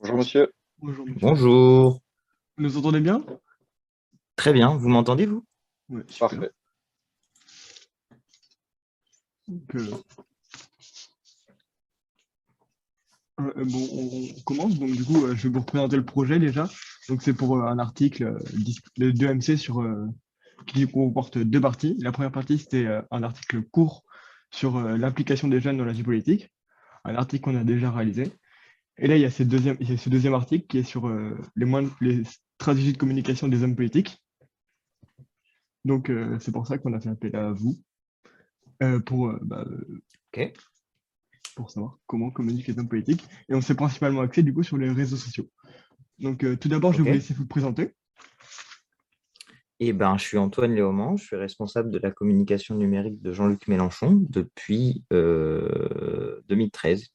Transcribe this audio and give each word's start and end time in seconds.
Bonjour 0.00 0.16
monsieur. 0.18 0.52
Bonjour. 0.78 1.06
monsieur. 1.06 1.20
Bonjour. 1.20 2.00
Vous 2.56 2.64
nous 2.64 2.76
entendez 2.76 3.00
bien? 3.00 3.24
Très 4.36 4.52
bien. 4.52 4.76
Vous 4.76 4.88
m'entendez, 4.88 5.26
vous? 5.26 5.44
Super. 6.08 6.28
Parfait. 6.30 6.50
Donc, 9.48 9.74
euh, 9.74 9.90
euh, 13.40 13.64
bon, 13.64 13.88
on, 13.92 14.36
on 14.36 14.40
commence. 14.42 14.78
Donc, 14.78 14.92
du 14.92 15.04
coup, 15.04 15.24
euh, 15.24 15.34
je 15.34 15.48
vais 15.48 15.54
vous 15.54 15.60
représenter 15.60 15.96
le 15.96 16.04
projet 16.04 16.38
déjà. 16.38 16.68
Donc, 17.08 17.22
c'est 17.22 17.34
pour 17.34 17.56
euh, 17.56 17.62
un 17.62 17.78
article 17.78 18.24
euh, 18.24 18.38
de 18.98 19.10
2MC 19.10 19.56
sur, 19.56 19.80
euh, 19.80 20.06
qui 20.66 20.86
comporte 20.86 21.38
deux 21.38 21.60
parties. 21.60 21.96
La 22.00 22.12
première 22.12 22.32
partie, 22.32 22.58
c'était 22.58 22.86
euh, 22.86 23.02
un 23.10 23.22
article 23.22 23.62
court 23.62 24.04
sur 24.52 24.76
euh, 24.76 24.96
l'implication 24.96 25.48
des 25.48 25.60
jeunes 25.60 25.78
dans 25.78 25.84
la 25.84 25.92
vie 25.92 26.02
politique, 26.02 26.52
un 27.04 27.16
article 27.16 27.44
qu'on 27.44 27.56
a 27.56 27.64
déjà 27.64 27.90
réalisé. 27.90 28.30
Et 28.98 29.06
là, 29.06 29.16
il 29.16 29.22
y 29.22 29.24
a 29.24 29.30
ce 29.30 29.42
deuxième, 29.42 29.76
il 29.80 29.90
y 29.90 29.94
a 29.94 29.96
ce 29.96 30.08
deuxième 30.08 30.34
article 30.34 30.66
qui 30.66 30.78
est 30.78 30.82
sur 30.82 31.06
euh, 31.06 31.36
les, 31.56 31.66
les 32.00 32.22
stratégies 32.60 32.92
de 32.92 32.98
communication 32.98 33.48
des 33.48 33.62
hommes 33.62 33.76
politiques. 33.76 34.22
Donc, 35.84 36.10
euh, 36.10 36.36
c'est 36.40 36.52
pour 36.52 36.66
ça 36.66 36.78
qu'on 36.78 36.92
a 36.92 37.00
fait 37.00 37.08
appel 37.08 37.36
à 37.36 37.52
vous 37.52 37.78
euh, 38.82 39.00
pour, 39.00 39.32
bah, 39.42 39.64
pour 41.54 41.70
savoir 41.70 41.98
comment 42.06 42.30
communiquent 42.30 42.66
les 42.66 42.78
hommes 42.78 42.88
politiques. 42.88 43.24
Et 43.48 43.54
on 43.54 43.60
s'est 43.60 43.74
principalement 43.74 44.20
axé 44.20 44.42
du 44.42 44.52
coup 44.52 44.62
sur 44.62 44.76
les 44.76 44.90
réseaux 44.90 45.16
sociaux. 45.16 45.48
Donc, 46.18 46.44
tout 46.58 46.68
d'abord, 46.68 46.92
je 46.92 47.02
vais 47.02 47.10
vous 47.10 47.14
laisser 47.14 47.34
vous 47.34 47.46
présenter. 47.46 47.94
Eh 49.80 49.92
ben, 49.92 50.18
je 50.18 50.24
suis 50.24 50.38
Antoine 50.38 50.74
Léaumont, 50.74 51.16
je 51.16 51.24
suis 51.24 51.36
responsable 51.36 51.90
de 51.90 51.98
la 51.98 52.10
communication 52.10 52.74
numérique 52.74 53.22
de 53.22 53.32
Jean-Luc 53.32 53.68
Mélenchon 53.68 54.20
depuis 54.28 55.04
euh, 55.12 56.40
2013. 56.48 57.12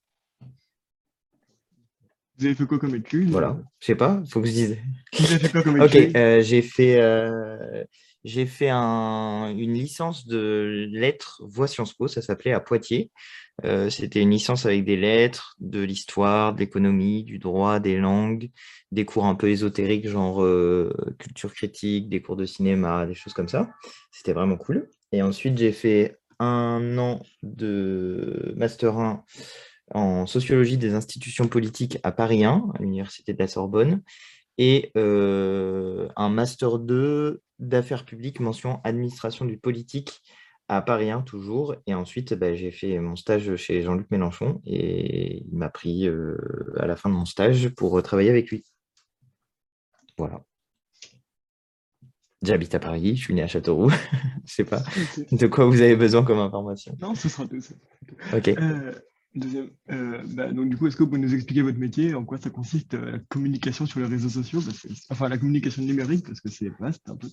Vous 2.38 2.46
avez 2.46 2.56
fait 2.56 2.66
quoi 2.66 2.80
comme 2.80 2.96
études 2.96 3.30
Voilà. 3.30 3.58
Je 3.80 3.86
sais 3.86 3.96
pas, 3.96 4.22
il 4.24 4.30
faut 4.32 4.42
que 4.42 4.48
je 4.48 4.52
dise. 4.52 4.78
Vous 5.20 5.26
avez 5.26 5.40
fait 5.40 5.52
quoi 5.52 5.64
comme 5.64 5.78
Ok, 5.82 5.96
études 5.96 6.18
euh, 6.18 6.42
j'ai 6.42 6.62
fait, 6.62 7.00
euh, 7.00 7.84
j'ai 8.24 8.46
fait 8.46 8.70
un- 8.70 9.54
une 9.56 9.74
licence 9.74 10.26
de 10.26 10.88
lettres 10.92 11.42
voix 11.46 11.68
Sciences 11.68 11.94
Po, 11.94 12.08
ça 12.08 12.22
s'appelait 12.22 12.54
à 12.54 12.60
Poitiers. 12.60 13.12
Euh, 13.66 13.92
C'était 13.92 14.22
une 14.22 14.32
licence 14.32 14.66
avec 14.66 14.84
des 14.84 14.96
lettres, 14.98 15.56
de 15.60 15.82
l'histoire, 15.82 16.54
de 16.56 16.60
l'économie, 16.62 17.24
du 17.24 17.38
droit, 17.38 17.80
des 17.80 17.98
langues, 17.98 18.50
des 18.92 19.06
cours 19.06 19.26
un 19.26 19.36
peu 19.36 19.50
ésotériques, 19.50 20.08
genre 20.08 20.44
culture 21.20 21.54
critique, 21.54 22.10
des 22.10 22.22
cours 22.22 22.36
de 22.36 22.46
cinéma, 22.46 23.06
des 23.06 23.14
choses 23.14 23.34
comme 23.34 23.48
ça. 23.48 23.70
C'était 24.12 24.34
vraiment 24.34 24.58
cool. 24.58 24.90
Et 25.12 25.22
ensuite, 25.22 25.56
j'ai 25.60 25.72
fait 25.72 26.18
un 26.40 26.98
an 26.98 27.22
de 27.44 28.54
Master 28.58 28.98
1 28.98 29.24
en 29.94 30.26
sociologie 30.26 30.78
des 30.78 30.94
institutions 30.94 31.48
politiques 31.48 32.00
à 32.04 32.12
Paris 32.12 32.44
1, 32.44 32.72
à 32.74 32.82
l'Université 32.82 33.34
de 33.34 33.40
la 33.40 33.48
Sorbonne 33.48 34.02
et 34.58 34.92
euh, 34.98 36.08
un 36.16 36.30
Master 36.30 36.80
2 36.80 37.42
d'affaires 37.60 38.06
publiques, 38.06 38.40
mention 38.40 38.82
administration 38.84 39.46
du 39.46 39.58
politique 39.58 40.22
à 40.68 40.82
Paris 40.82 41.12
1 41.12 41.22
toujours. 41.22 41.76
Et 41.88 41.94
ensuite, 41.94 42.34
bah, 42.34 42.54
j'ai 42.54 42.72
fait 42.72 43.00
mon 43.00 43.16
stage 43.16 43.56
chez 43.56 43.82
Jean-Luc 43.82 44.10
Mélenchon 44.12 44.62
et 44.66 45.44
il 45.46 45.58
m'a 45.58 45.70
pris 45.70 46.08
euh, 46.08 46.38
à 46.78 46.88
la 46.88 46.96
fin 46.96 47.10
de 47.10 47.16
mon 47.16 47.26
stage 47.26 47.70
pour 47.70 48.02
travailler 48.04 48.30
avec 48.30 48.50
lui. 48.50 48.64
Voilà. 50.18 50.44
J'habite 52.44 52.76
à 52.76 52.80
Paris, 52.80 53.16
je 53.16 53.24
suis 53.24 53.34
né 53.34 53.42
à 53.42 53.48
Châteauroux. 53.48 53.92
Je 54.46 54.56
sais 54.56 54.66
pas 54.66 54.84
de 55.32 55.48
quoi 55.48 55.66
vous 55.66 55.80
avez 55.80 55.96
besoin 55.96 56.22
comme 56.24 56.40
information. 56.40 56.98
Non, 57.00 57.16
ce 57.16 57.30
sera 57.30 57.48
tout. 57.48 57.62
ça. 57.62 57.74
Ok. 58.36 58.50
Euh, 58.50 58.92
deuxième, 59.36 59.70
euh, 59.92 60.22
bah, 60.28 60.52
donc 60.52 60.70
du 60.70 60.78
coup, 60.78 60.88
est-ce 60.88 60.96
que 60.96 61.04
vous 61.04 61.10
pouvez 61.10 61.22
nous 61.22 61.34
expliquer 61.34 61.62
votre 61.62 61.80
métier, 61.80 62.14
en 62.14 62.24
quoi 62.24 62.38
ça 62.38 62.50
consiste, 62.50 62.94
euh, 62.94 63.12
la 63.14 63.20
communication 63.30 63.86
sur 63.86 64.00
les 64.00 64.06
réseaux 64.06 64.30
sociaux, 64.30 64.62
enfin 65.10 65.30
la 65.30 65.38
communication 65.38 65.82
numérique, 65.82 66.26
parce 66.26 66.42
que 66.42 66.50
c'est 66.50 66.72
vaste 66.80 67.08
un 67.10 67.16
peu. 67.16 67.28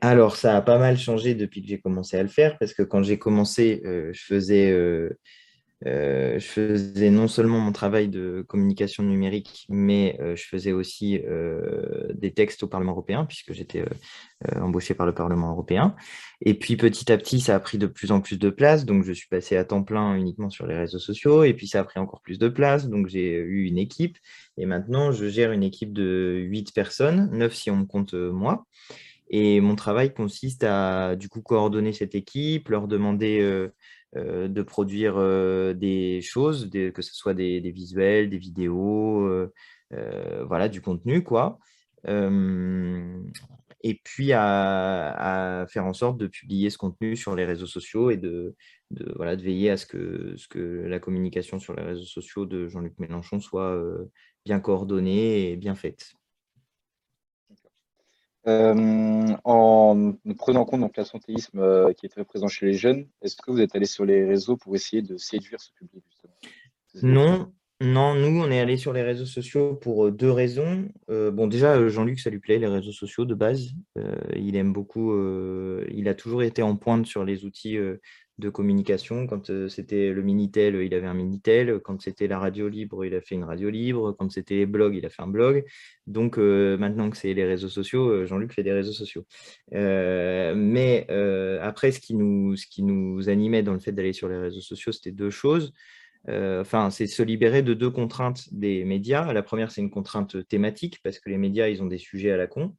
Alors, 0.00 0.36
ça 0.36 0.56
a 0.56 0.62
pas 0.62 0.78
mal 0.78 0.96
changé 0.96 1.34
depuis 1.34 1.62
que 1.62 1.68
j'ai 1.68 1.80
commencé 1.80 2.16
à 2.16 2.22
le 2.22 2.28
faire, 2.28 2.56
parce 2.58 2.72
que 2.72 2.82
quand 2.82 3.02
j'ai 3.02 3.18
commencé, 3.18 3.82
euh, 3.84 4.12
je 4.12 4.22
faisais, 4.22 4.72
je 5.84 6.38
faisais 6.40 7.10
non 7.10 7.28
seulement 7.28 7.60
mon 7.60 7.72
travail 7.72 8.08
de 8.08 8.44
communication 8.48 9.02
numérique, 9.02 9.66
mais 9.68 10.18
euh, 10.20 10.34
je 10.34 10.44
faisais 10.44 10.72
aussi 10.72 11.20
euh, 11.24 12.08
des 12.14 12.32
textes 12.32 12.62
au 12.62 12.66
Parlement 12.66 12.92
européen, 12.92 13.24
puisque 13.24 13.52
j'étais 13.52 13.82
euh, 13.82 13.88
euh, 14.48 14.60
embauché 14.60 14.94
par 14.94 15.06
le 15.06 15.14
Parlement 15.14 15.50
européen. 15.50 15.94
Et 16.40 16.54
puis 16.54 16.76
petit 16.76 17.10
à 17.12 17.18
petit, 17.18 17.40
ça 17.40 17.54
a 17.54 17.60
pris 17.60 17.78
de 17.78 17.86
plus 17.86 18.12
en 18.12 18.20
plus 18.20 18.38
de 18.38 18.50
place, 18.50 18.84
donc 18.84 19.04
je 19.04 19.12
suis 19.12 19.28
passé 19.28 19.56
à 19.56 19.64
temps 19.64 19.82
plein 19.82 20.14
uniquement 20.14 20.50
sur 20.50 20.66
les 20.66 20.76
réseaux 20.76 20.98
sociaux, 20.98 21.44
et 21.44 21.54
puis 21.54 21.68
ça 21.68 21.80
a 21.80 21.84
pris 21.84 22.00
encore 22.00 22.20
plus 22.22 22.38
de 22.38 22.48
place, 22.48 22.88
donc 22.88 23.08
j'ai 23.08 23.34
eu 23.34 23.64
une 23.64 23.78
équipe, 23.78 24.16
et 24.56 24.66
maintenant 24.66 25.12
je 25.12 25.26
gère 25.28 25.52
une 25.52 25.62
équipe 25.62 25.92
de 25.92 26.44
8 26.48 26.74
personnes, 26.74 27.30
9 27.32 27.54
si 27.54 27.70
on 27.70 27.86
compte 27.86 28.14
euh, 28.14 28.32
moi. 28.32 28.64
Et 29.30 29.60
mon 29.60 29.76
travail 29.76 30.14
consiste 30.14 30.64
à 30.64 31.14
du 31.16 31.28
coup 31.28 31.42
coordonner 31.42 31.92
cette 31.92 32.14
équipe, 32.14 32.68
leur 32.70 32.88
demander 32.88 33.40
euh, 33.40 33.68
euh, 33.68 33.70
de 34.14 34.62
produire 34.62 35.14
euh, 35.18 35.74
des 35.74 36.20
choses, 36.22 36.70
que 36.70 37.02
ce 37.02 37.14
soit 37.14 37.34
des, 37.34 37.60
visuels, 37.70 38.30
des 38.30 38.38
vidéos, 38.38 39.26
euh, 39.26 39.52
euh, 39.94 40.44
voilà, 40.44 40.68
du 40.68 40.80
contenu, 40.80 41.22
quoi. 41.22 41.58
Euh, 42.06 43.22
et 43.82 44.00
puis 44.02 44.32
à, 44.32 45.66
faire 45.68 45.86
en 45.86 45.92
sorte 45.92 46.18
de 46.18 46.26
publier 46.26 46.70
ce 46.70 46.78
contenu 46.78 47.16
sur 47.16 47.36
les 47.36 47.44
réseaux 47.44 47.66
sociaux 47.66 48.10
et 48.10 48.16
de, 48.16 48.56
voilà, 49.16 49.36
de 49.36 49.42
veiller 49.42 49.70
à 49.70 49.76
ce 49.76 49.86
que, 49.86 50.34
ce 50.36 50.48
que 50.48 50.58
la 50.58 50.98
communication 50.98 51.58
sur 51.58 51.74
les 51.74 51.82
réseaux 51.82 52.04
sociaux 52.04 52.46
de 52.46 52.68
Jean-Luc 52.68 52.98
Mélenchon 52.98 53.40
soit 53.40 53.74
euh, 53.74 54.10
bien 54.44 54.60
coordonnée 54.60 55.52
et 55.52 55.56
bien 55.56 55.74
faite. 55.74 56.17
Euh, 58.46 59.36
en 59.44 60.14
prenant 60.38 60.60
en 60.60 60.64
compte 60.64 60.80
donc, 60.80 60.96
l'absentéisme 60.96 61.58
euh, 61.58 61.92
qui 61.92 62.06
est 62.06 62.08
très 62.08 62.24
présent 62.24 62.48
chez 62.48 62.66
les 62.66 62.74
jeunes, 62.74 63.06
est-ce 63.20 63.36
que 63.36 63.50
vous 63.50 63.60
êtes 63.60 63.74
allé 63.74 63.84
sur 63.84 64.04
les 64.04 64.24
réseaux 64.24 64.56
pour 64.56 64.74
essayer 64.74 65.02
de 65.02 65.16
séduire 65.16 65.60
ce 65.60 65.72
public 65.72 66.04
justement? 66.12 66.32
Non, 67.02 67.52
non, 67.80 68.14
nous, 68.14 68.40
on 68.40 68.50
est 68.50 68.60
allé 68.60 68.76
sur 68.76 68.92
les 68.92 69.02
réseaux 69.02 69.26
sociaux 69.26 69.74
pour 69.74 70.06
euh, 70.06 70.10
deux 70.12 70.30
raisons. 70.30 70.88
Euh, 71.10 71.30
bon, 71.30 71.46
déjà, 71.46 71.88
Jean-Luc, 71.88 72.20
ça 72.20 72.30
lui 72.30 72.38
plaît, 72.38 72.58
les 72.58 72.68
réseaux 72.68 72.92
sociaux 72.92 73.24
de 73.24 73.34
base. 73.34 73.70
Il 74.36 74.56
aime 74.56 74.72
beaucoup, 74.72 75.12
il 75.90 76.08
a 76.08 76.14
toujours 76.14 76.42
été 76.42 76.62
en 76.62 76.76
pointe 76.76 77.06
sur 77.06 77.24
les 77.24 77.44
outils 77.44 77.76
de 78.38 78.48
communication. 78.50 79.26
Quand 79.26 79.50
euh, 79.50 79.68
c'était 79.68 80.12
le 80.12 80.22
Minitel, 80.22 80.76
il 80.76 80.94
avait 80.94 81.06
un 81.06 81.14
Minitel. 81.14 81.80
Quand 81.80 82.00
c'était 82.00 82.28
la 82.28 82.38
radio 82.38 82.68
libre, 82.68 83.04
il 83.04 83.14
a 83.14 83.20
fait 83.20 83.34
une 83.34 83.44
radio 83.44 83.68
libre. 83.68 84.12
Quand 84.12 84.30
c'était 84.30 84.54
les 84.54 84.66
blogs, 84.66 84.94
il 84.94 85.04
a 85.04 85.10
fait 85.10 85.22
un 85.22 85.28
blog. 85.28 85.64
Donc, 86.06 86.38
euh, 86.38 86.76
maintenant 86.78 87.10
que 87.10 87.16
c'est 87.16 87.34
les 87.34 87.44
réseaux 87.44 87.68
sociaux, 87.68 88.08
euh, 88.08 88.26
Jean-Luc 88.26 88.52
fait 88.52 88.62
des 88.62 88.72
réseaux 88.72 88.92
sociaux. 88.92 89.26
Mais 89.72 91.06
après, 91.60 91.92
ce 91.92 92.00
qui 92.00 92.14
nous, 92.14 92.56
ce 92.56 92.66
qui 92.66 92.82
nous 92.82 93.28
animait 93.28 93.62
dans 93.62 93.72
le 93.72 93.80
fait 93.80 93.92
d'aller 93.92 94.12
sur 94.12 94.28
les 94.28 94.38
réseaux 94.38 94.60
sociaux, 94.60 94.92
c'était 94.92 95.12
deux 95.12 95.30
choses. 95.30 95.72
Enfin, 96.28 96.90
c'est 96.90 97.06
se 97.06 97.22
libérer 97.22 97.62
de 97.62 97.74
deux 97.74 97.90
contraintes 97.90 98.52
des 98.52 98.84
médias. 98.84 99.32
La 99.32 99.42
première, 99.42 99.70
c'est 99.70 99.80
une 99.80 99.90
contrainte 99.90 100.46
thématique, 100.46 101.00
parce 101.02 101.18
que 101.18 101.30
les 101.30 101.38
médias, 101.38 101.68
ils 101.68 101.82
ont 101.82 101.86
des 101.86 101.98
sujets 101.98 102.30
à 102.30 102.36
la 102.36 102.46
con, 102.46 102.74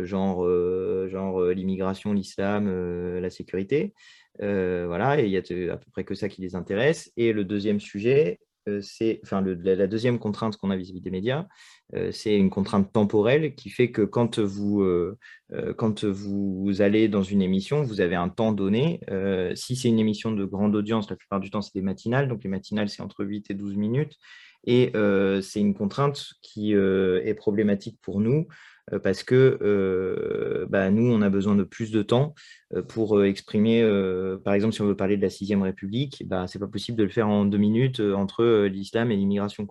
genre, 0.00 0.44
euh, 0.44 1.08
genre 1.08 1.40
euh, 1.40 1.52
l'immigration, 1.52 2.12
l'islam, 2.12 2.66
euh, 2.68 3.20
la 3.20 3.30
sécurité. 3.30 3.94
Euh, 4.42 4.84
voilà, 4.86 5.20
et 5.20 5.24
il 5.24 5.30
y 5.30 5.36
a 5.36 5.72
à 5.72 5.76
peu 5.76 5.90
près 5.92 6.04
que 6.04 6.14
ça 6.14 6.28
qui 6.28 6.40
les 6.40 6.54
intéresse. 6.54 7.10
Et 7.16 7.32
le 7.32 7.44
deuxième 7.44 7.80
sujet, 7.80 8.38
euh, 8.68 8.80
c'est, 8.82 9.20
enfin, 9.22 9.42
la, 9.42 9.86
deuxième 9.86 10.18
contrainte 10.18 10.56
qu'on 10.56 10.70
a 10.70 10.76
vis-à-vis 10.76 11.00
des 11.00 11.10
médias, 11.10 11.46
euh, 11.94 12.10
c'est 12.10 12.36
une 12.36 12.50
contrainte 12.50 12.92
temporelle 12.92 13.54
qui 13.54 13.70
fait 13.70 13.90
que 13.90 14.02
quand 14.02 14.38
vous, 14.38 14.82
euh, 14.82 15.16
euh, 15.52 15.72
quand 15.72 16.04
vous 16.04 16.80
allez 16.80 17.08
dans 17.08 17.22
une 17.22 17.42
émission, 17.42 17.82
vous 17.82 18.00
avez 18.00 18.16
un 18.16 18.28
temps 18.28 18.52
donné. 18.52 19.00
Euh, 19.10 19.54
si 19.54 19.76
c'est 19.76 19.88
une 19.88 20.00
émission 20.00 20.32
de 20.32 20.44
grande 20.44 20.74
audience, 20.74 21.08
la 21.08 21.16
plupart 21.16 21.40
du 21.40 21.50
temps, 21.50 21.62
c'est 21.62 21.74
des 21.74 21.82
matinales. 21.82 22.28
Donc, 22.28 22.42
les 22.42 22.50
matinales, 22.50 22.88
c'est 22.88 23.02
entre 23.02 23.24
8 23.24 23.50
et 23.50 23.54
12 23.54 23.76
minutes. 23.76 24.16
Et 24.66 24.90
euh, 24.96 25.40
c'est 25.40 25.60
une 25.60 25.74
contrainte 25.74 26.26
qui 26.42 26.74
euh, 26.74 27.22
est 27.24 27.34
problématique 27.34 27.98
pour 28.02 28.20
nous 28.20 28.48
euh, 28.48 28.52
parce 29.02 29.22
que 29.22 29.58
euh, 29.62 30.66
bah, 30.68 30.90
nous, 30.90 31.10
on 31.12 31.22
a 31.22 31.28
besoin 31.28 31.56
de 31.56 31.64
plus 31.64 31.90
de 31.90 32.02
temps 32.02 32.34
euh, 32.74 32.82
pour 32.82 33.18
euh, 33.18 33.24
exprimer, 33.24 33.82
euh, 33.82 34.38
par 34.38 34.54
exemple, 34.54 34.74
si 34.74 34.82
on 34.82 34.86
veut 34.86 34.96
parler 34.96 35.16
de 35.16 35.22
la 35.22 35.30
Sixième 35.30 35.62
République, 35.62 36.22
bah, 36.26 36.46
ce 36.46 36.56
n'est 36.56 36.64
pas 36.64 36.70
possible 36.70 36.96
de 36.96 37.04
le 37.04 37.10
faire 37.10 37.28
en 37.28 37.44
deux 37.44 37.58
minutes 37.58 38.00
euh, 38.00 38.14
entre 38.14 38.42
euh, 38.42 38.68
l'islam 38.68 39.10
et 39.10 39.16
l'immigration. 39.16 39.66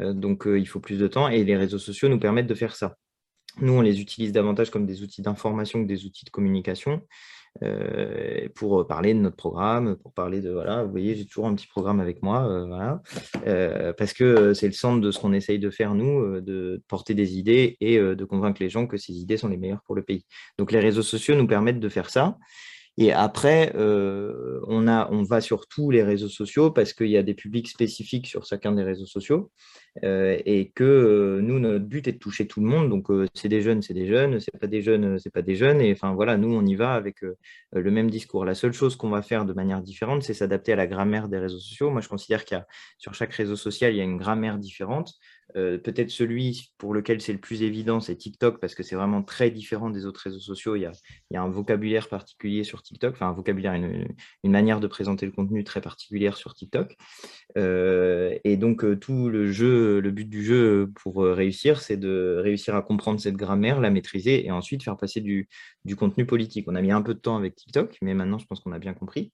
Euh, 0.00 0.12
donc, 0.12 0.46
euh, 0.46 0.58
il 0.58 0.66
faut 0.66 0.80
plus 0.80 0.98
de 0.98 1.06
temps 1.06 1.28
et 1.28 1.44
les 1.44 1.56
réseaux 1.56 1.78
sociaux 1.78 2.08
nous 2.08 2.20
permettent 2.20 2.46
de 2.46 2.54
faire 2.54 2.76
ça. 2.76 2.96
Nous, 3.60 3.72
on 3.72 3.80
les 3.80 4.00
utilise 4.00 4.32
davantage 4.32 4.70
comme 4.70 4.86
des 4.86 5.02
outils 5.02 5.22
d'information 5.22 5.82
que 5.82 5.88
des 5.88 6.04
outils 6.04 6.24
de 6.24 6.30
communication 6.30 6.92
euh, 6.94 7.00
pour 8.54 8.86
parler 8.86 9.14
de 9.14 9.20
notre 9.20 9.36
programme, 9.36 9.96
pour 9.96 10.12
parler 10.12 10.40
de, 10.40 10.50
voilà, 10.50 10.84
vous 10.84 10.90
voyez, 10.90 11.14
j'ai 11.14 11.24
toujours 11.24 11.46
un 11.46 11.54
petit 11.54 11.66
programme 11.66 12.00
avec 12.00 12.22
moi, 12.22 12.48
euh, 12.48 12.66
voilà, 12.66 13.02
euh, 13.46 13.92
parce 13.92 14.12
que 14.12 14.24
euh, 14.24 14.54
c'est 14.54 14.66
le 14.66 14.72
centre 14.72 15.00
de 15.00 15.10
ce 15.10 15.18
qu'on 15.18 15.32
essaye 15.32 15.58
de 15.58 15.70
faire, 15.70 15.94
nous, 15.94 16.20
euh, 16.20 16.40
de 16.40 16.82
porter 16.88 17.14
des 17.14 17.38
idées 17.38 17.76
et 17.80 17.98
euh, 17.98 18.14
de 18.16 18.24
convaincre 18.24 18.62
les 18.62 18.68
gens 18.68 18.86
que 18.86 18.96
ces 18.96 19.12
idées 19.12 19.36
sont 19.36 19.48
les 19.48 19.56
meilleures 19.56 19.82
pour 19.82 19.94
le 19.94 20.02
pays. 20.02 20.24
Donc, 20.58 20.72
les 20.72 20.80
réseaux 20.80 21.02
sociaux 21.02 21.36
nous 21.36 21.46
permettent 21.46 21.80
de 21.80 21.88
faire 21.88 22.10
ça. 22.10 22.36
Et 22.96 23.12
après, 23.12 23.72
euh, 23.74 24.60
on, 24.68 24.86
a, 24.86 25.08
on 25.10 25.24
va 25.24 25.40
sur 25.40 25.66
tous 25.66 25.90
les 25.90 26.02
réseaux 26.02 26.28
sociaux 26.28 26.70
parce 26.70 26.92
qu'il 26.92 27.08
y 27.08 27.16
a 27.16 27.24
des 27.24 27.34
publics 27.34 27.68
spécifiques 27.68 28.28
sur 28.28 28.46
chacun 28.46 28.72
des 28.72 28.84
réseaux 28.84 29.06
sociaux 29.06 29.50
euh, 29.50 29.83
et 30.02 30.72
que 30.74 30.84
euh, 30.84 31.40
nous, 31.40 31.58
notre 31.58 31.84
but 31.84 32.08
est 32.08 32.12
de 32.12 32.18
toucher 32.18 32.46
tout 32.46 32.60
le 32.60 32.66
monde. 32.66 32.90
Donc, 32.90 33.08
c'est 33.34 33.48
des 33.48 33.62
jeunes, 33.62 33.82
c'est 33.82 33.94
des 33.94 34.06
jeunes, 34.06 34.40
c'est 34.40 34.58
pas 34.58 34.66
des 34.66 34.82
jeunes, 34.82 35.18
c'est 35.18 35.30
pas 35.30 35.42
des 35.42 35.56
jeunes. 35.56 35.80
Et 35.80 35.92
enfin, 35.92 36.14
voilà, 36.14 36.36
nous, 36.36 36.52
on 36.52 36.64
y 36.64 36.74
va 36.74 36.94
avec 36.94 37.22
le 37.22 37.90
même 37.90 38.10
discours. 38.10 38.44
La 38.44 38.54
seule 38.54 38.72
chose 38.72 38.96
qu'on 38.96 39.10
va 39.10 39.22
faire 39.22 39.44
de 39.44 39.52
manière 39.52 39.82
différente, 39.82 40.22
c'est 40.22 40.34
s'adapter 40.34 40.72
à 40.72 40.76
la 40.76 40.86
grammaire 40.86 41.28
des 41.28 41.38
réseaux 41.38 41.58
sociaux. 41.58 41.90
Moi, 41.90 42.00
je 42.00 42.08
considère 42.08 42.44
qu'il 42.44 42.56
y 42.56 42.60
a 42.60 42.66
sur 42.98 43.14
chaque 43.14 43.32
réseau 43.32 43.56
social, 43.56 43.92
il 43.92 43.98
y 43.98 44.00
a 44.00 44.04
une 44.04 44.18
grammaire 44.18 44.58
différente. 44.58 45.14
Euh, 45.56 45.78
peut-être 45.78 46.10
celui 46.10 46.72
pour 46.78 46.94
lequel 46.94 47.20
c'est 47.20 47.32
le 47.32 47.38
plus 47.38 47.62
évident, 47.62 48.00
c'est 48.00 48.16
TikTok, 48.16 48.60
parce 48.60 48.74
que 48.74 48.82
c'est 48.82 48.96
vraiment 48.96 49.22
très 49.22 49.50
différent 49.50 49.90
des 49.90 50.06
autres 50.06 50.20
réseaux 50.20 50.40
sociaux. 50.40 50.74
Il 50.74 50.82
y, 50.82 51.36
a, 51.36 51.42
un 51.42 51.48
vocabulaire 51.48 52.08
particulier 52.08 52.64
sur 52.64 52.82
TikTok, 52.82 53.14
enfin 53.14 53.28
un 53.28 53.32
vocabulaire, 53.32 53.74
une, 53.74 54.06
manière 54.44 54.80
de 54.80 54.86
présenter 54.86 55.26
le 55.26 55.32
contenu 55.32 55.62
très 55.62 55.80
particulière 55.80 56.36
sur 56.36 56.54
TikTok. 56.54 56.96
Euh, 57.56 58.36
et 58.44 58.56
donc, 58.56 58.84
euh, 58.84 58.96
tout 58.96 59.28
le 59.28 59.52
jeu, 59.52 59.83
le 59.84 60.10
but 60.10 60.28
du 60.28 60.44
jeu 60.44 60.90
pour 60.94 61.22
réussir, 61.22 61.80
c'est 61.80 61.96
de 61.96 62.36
réussir 62.40 62.74
à 62.74 62.82
comprendre 62.82 63.20
cette 63.20 63.36
grammaire, 63.36 63.80
la 63.80 63.90
maîtriser 63.90 64.46
et 64.46 64.50
ensuite 64.50 64.82
faire 64.82 64.96
passer 64.96 65.20
du 65.20 65.48
contenu 65.96 66.26
politique. 66.26 66.66
On 66.68 66.74
a 66.74 66.82
mis 66.82 66.92
un 66.92 67.02
peu 67.02 67.14
de 67.14 67.20
temps 67.20 67.36
avec 67.36 67.54
TikTok, 67.54 67.98
mais 68.02 68.14
maintenant, 68.14 68.38
je 68.38 68.46
pense 68.46 68.60
qu'on 68.60 68.72
a 68.72 68.78
bien 68.78 68.94
compris. 68.94 69.32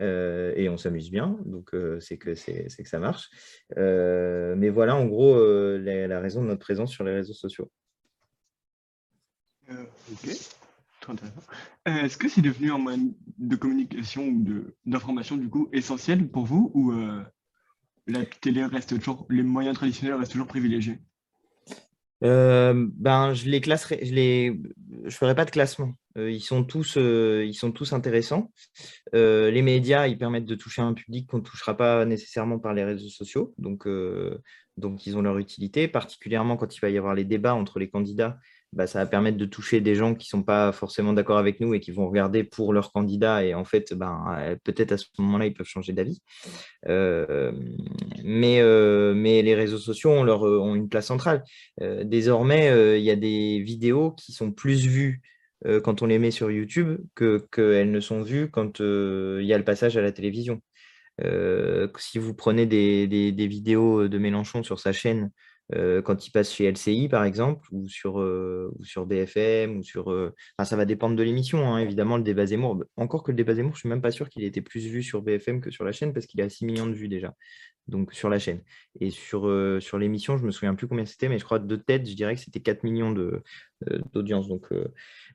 Euh, 0.00 0.52
et 0.56 0.68
on 0.68 0.76
s'amuse 0.76 1.10
bien, 1.10 1.38
donc 1.44 1.74
euh, 1.74 2.00
c'est 2.00 2.16
que, 2.16 2.34
ça 2.34 2.98
marche. 2.98 3.30
Euh, 3.76 4.54
mais 4.56 4.70
voilà 4.70 4.96
en 4.96 5.06
gros 5.06 5.36
la, 5.78 6.20
raison 6.20 6.42
de 6.42 6.48
notre 6.48 6.60
présence 6.60 6.90
sur 6.90 7.04
les 7.04 7.12
réseaux 7.12 7.34
sociaux. 7.34 7.70
ok, 9.70 10.28
Est-ce 11.86 12.16
que 12.16 12.28
c'est 12.28 12.42
devenu 12.42 12.72
un 12.72 12.78
moyen 12.78 13.10
de 13.38 13.56
communication 13.56 14.26
ou 14.26 14.44
d'information 14.86 15.36
du 15.36 15.48
coup 15.48 15.68
essentiel 15.72 16.28
pour 16.28 16.46
vous 16.46 16.70
ou 16.74 16.92
la 18.06 18.24
télé 18.24 18.64
reste 18.64 18.98
toujours, 18.98 19.26
les 19.30 19.42
moyens 19.42 19.76
traditionnels 19.76 20.18
restent 20.18 20.32
toujours 20.32 20.48
privilégiés 20.48 20.98
ben, 22.22 23.34
je 23.34 23.48
les 23.48 23.60
je 23.60 24.14
les, 24.14 24.60
je 25.06 25.16
ferai 25.16 25.34
pas 25.34 25.44
de 25.44 25.50
classement. 25.50 25.94
ils 26.16 26.40
sont 26.40 26.62
tous, 26.62 26.94
ils 26.94 27.54
sont 27.54 27.72
tous 27.72 27.92
intéressants. 27.92 28.52
les 29.12 29.62
médias, 29.62 30.06
ils 30.06 30.18
permettent 30.18 30.44
de 30.44 30.54
toucher 30.54 30.82
un 30.82 30.94
public 30.94 31.26
qu'on 31.26 31.38
ne 31.38 31.42
touchera 31.42 31.76
pas 31.76 32.04
nécessairement 32.04 32.60
par 32.60 32.74
les 32.74 32.84
réseaux 32.84 33.08
sociaux. 33.08 33.54
Donc, 33.58 33.88
donc, 34.76 35.06
ils 35.06 35.16
ont 35.16 35.22
leur 35.22 35.38
utilité, 35.38 35.88
particulièrement 35.88 36.56
quand 36.56 36.74
il 36.74 36.80
va 36.80 36.90
y 36.90 36.98
avoir 36.98 37.14
les 37.14 37.24
débats 37.24 37.54
entre 37.54 37.78
les 37.78 37.90
candidats. 37.90 38.38
Bah, 38.72 38.86
ça 38.86 39.00
va 39.00 39.06
permettre 39.06 39.36
de 39.36 39.44
toucher 39.44 39.82
des 39.82 39.94
gens 39.94 40.14
qui 40.14 40.26
ne 40.28 40.38
sont 40.38 40.42
pas 40.42 40.72
forcément 40.72 41.12
d'accord 41.12 41.36
avec 41.36 41.60
nous 41.60 41.74
et 41.74 41.80
qui 41.80 41.90
vont 41.90 42.08
regarder 42.08 42.42
pour 42.42 42.72
leur 42.72 42.90
candidat. 42.90 43.44
Et 43.44 43.52
en 43.54 43.66
fait, 43.66 43.92
ben, 43.92 44.56
peut-être 44.64 44.92
à 44.92 44.96
ce 44.96 45.04
moment-là, 45.18 45.44
ils 45.46 45.52
peuvent 45.52 45.66
changer 45.66 45.92
d'avis. 45.92 46.22
mais, 46.86 48.62
mais 49.14 49.42
les 49.42 49.54
réseaux 49.54 49.78
sociaux 49.78 50.10
ont, 50.10 50.74
une 50.74 50.88
place 50.88 51.06
centrale. 51.06 51.44
désormais, 51.80 52.98
il 52.98 53.04
y 53.04 53.10
a 53.10 53.16
des 53.16 53.60
vidéos 53.60 54.12
qui 54.12 54.32
sont 54.32 54.52
plus 54.52 54.86
vues 54.86 55.20
quand 55.84 56.00
on 56.02 56.06
les 56.06 56.18
met 56.18 56.30
sur 56.30 56.50
YouTube 56.50 56.98
qu'elles 57.14 57.90
ne 57.90 58.00
sont 58.00 58.22
vues 58.22 58.50
quand 58.50 58.80
il 58.80 59.44
y 59.44 59.52
a 59.52 59.58
le 59.58 59.64
passage 59.64 59.98
à 59.98 60.02
la 60.02 60.12
télévision. 60.12 60.62
si 61.98 62.18
vous 62.18 62.34
prenez 62.34 62.64
des, 62.64 63.46
vidéos 63.46 64.08
de 64.08 64.18
Mélenchon 64.18 64.62
sur 64.62 64.80
sa 64.80 64.92
chaîne 64.92 65.30
euh, 65.74 66.02
quand 66.02 66.26
il 66.26 66.30
passe 66.30 66.52
chez 66.52 66.70
LCI, 66.70 67.08
par 67.08 67.24
exemple, 67.24 67.66
ou 67.72 67.88
sur, 67.88 68.20
euh, 68.20 68.72
sur 68.82 69.06
BFM, 69.06 69.78
ou 69.78 69.82
sur. 69.82 70.10
Euh, 70.10 70.34
ça 70.62 70.76
va 70.76 70.84
dépendre 70.84 71.16
de 71.16 71.22
l'émission, 71.22 71.66
hein, 71.66 71.78
évidemment, 71.78 72.16
le 72.16 72.22
débat 72.22 72.46
Zemmour. 72.46 72.84
Encore 72.96 73.22
que 73.22 73.30
le 73.30 73.36
débat 73.36 73.54
Zemmour, 73.54 73.72
je 73.72 73.78
ne 73.78 73.80
suis 73.80 73.88
même 73.88 74.02
pas 74.02 74.10
sûr 74.10 74.28
qu'il 74.28 74.44
ait 74.44 74.46
été 74.48 74.60
plus 74.62 74.86
vu 74.86 75.02
sur 75.02 75.22
BFM 75.22 75.60
que 75.60 75.70
sur 75.70 75.84
la 75.84 75.92
chaîne, 75.92 76.12
parce 76.12 76.26
qu'il 76.26 76.40
a 76.40 76.48
6 76.48 76.66
millions 76.66 76.86
de 76.86 76.94
vues 76.94 77.08
déjà, 77.08 77.34
donc 77.88 78.12
sur 78.14 78.28
la 78.28 78.38
chaîne. 78.38 78.62
Et 79.00 79.10
sur, 79.10 79.42
sur 79.80 79.98
l'émission, 79.98 80.36
je 80.36 80.42
ne 80.42 80.46
me 80.46 80.52
souviens 80.52 80.74
plus 80.74 80.88
combien 80.88 81.06
c'était, 81.06 81.28
mais 81.28 81.38
je 81.38 81.44
crois 81.44 81.58
de 81.58 81.76
tête, 81.76 82.08
je 82.08 82.14
dirais 82.14 82.34
que 82.34 82.40
c'était 82.40 82.60
4 82.60 82.84
millions 82.84 83.12
d'audience. 84.12 84.48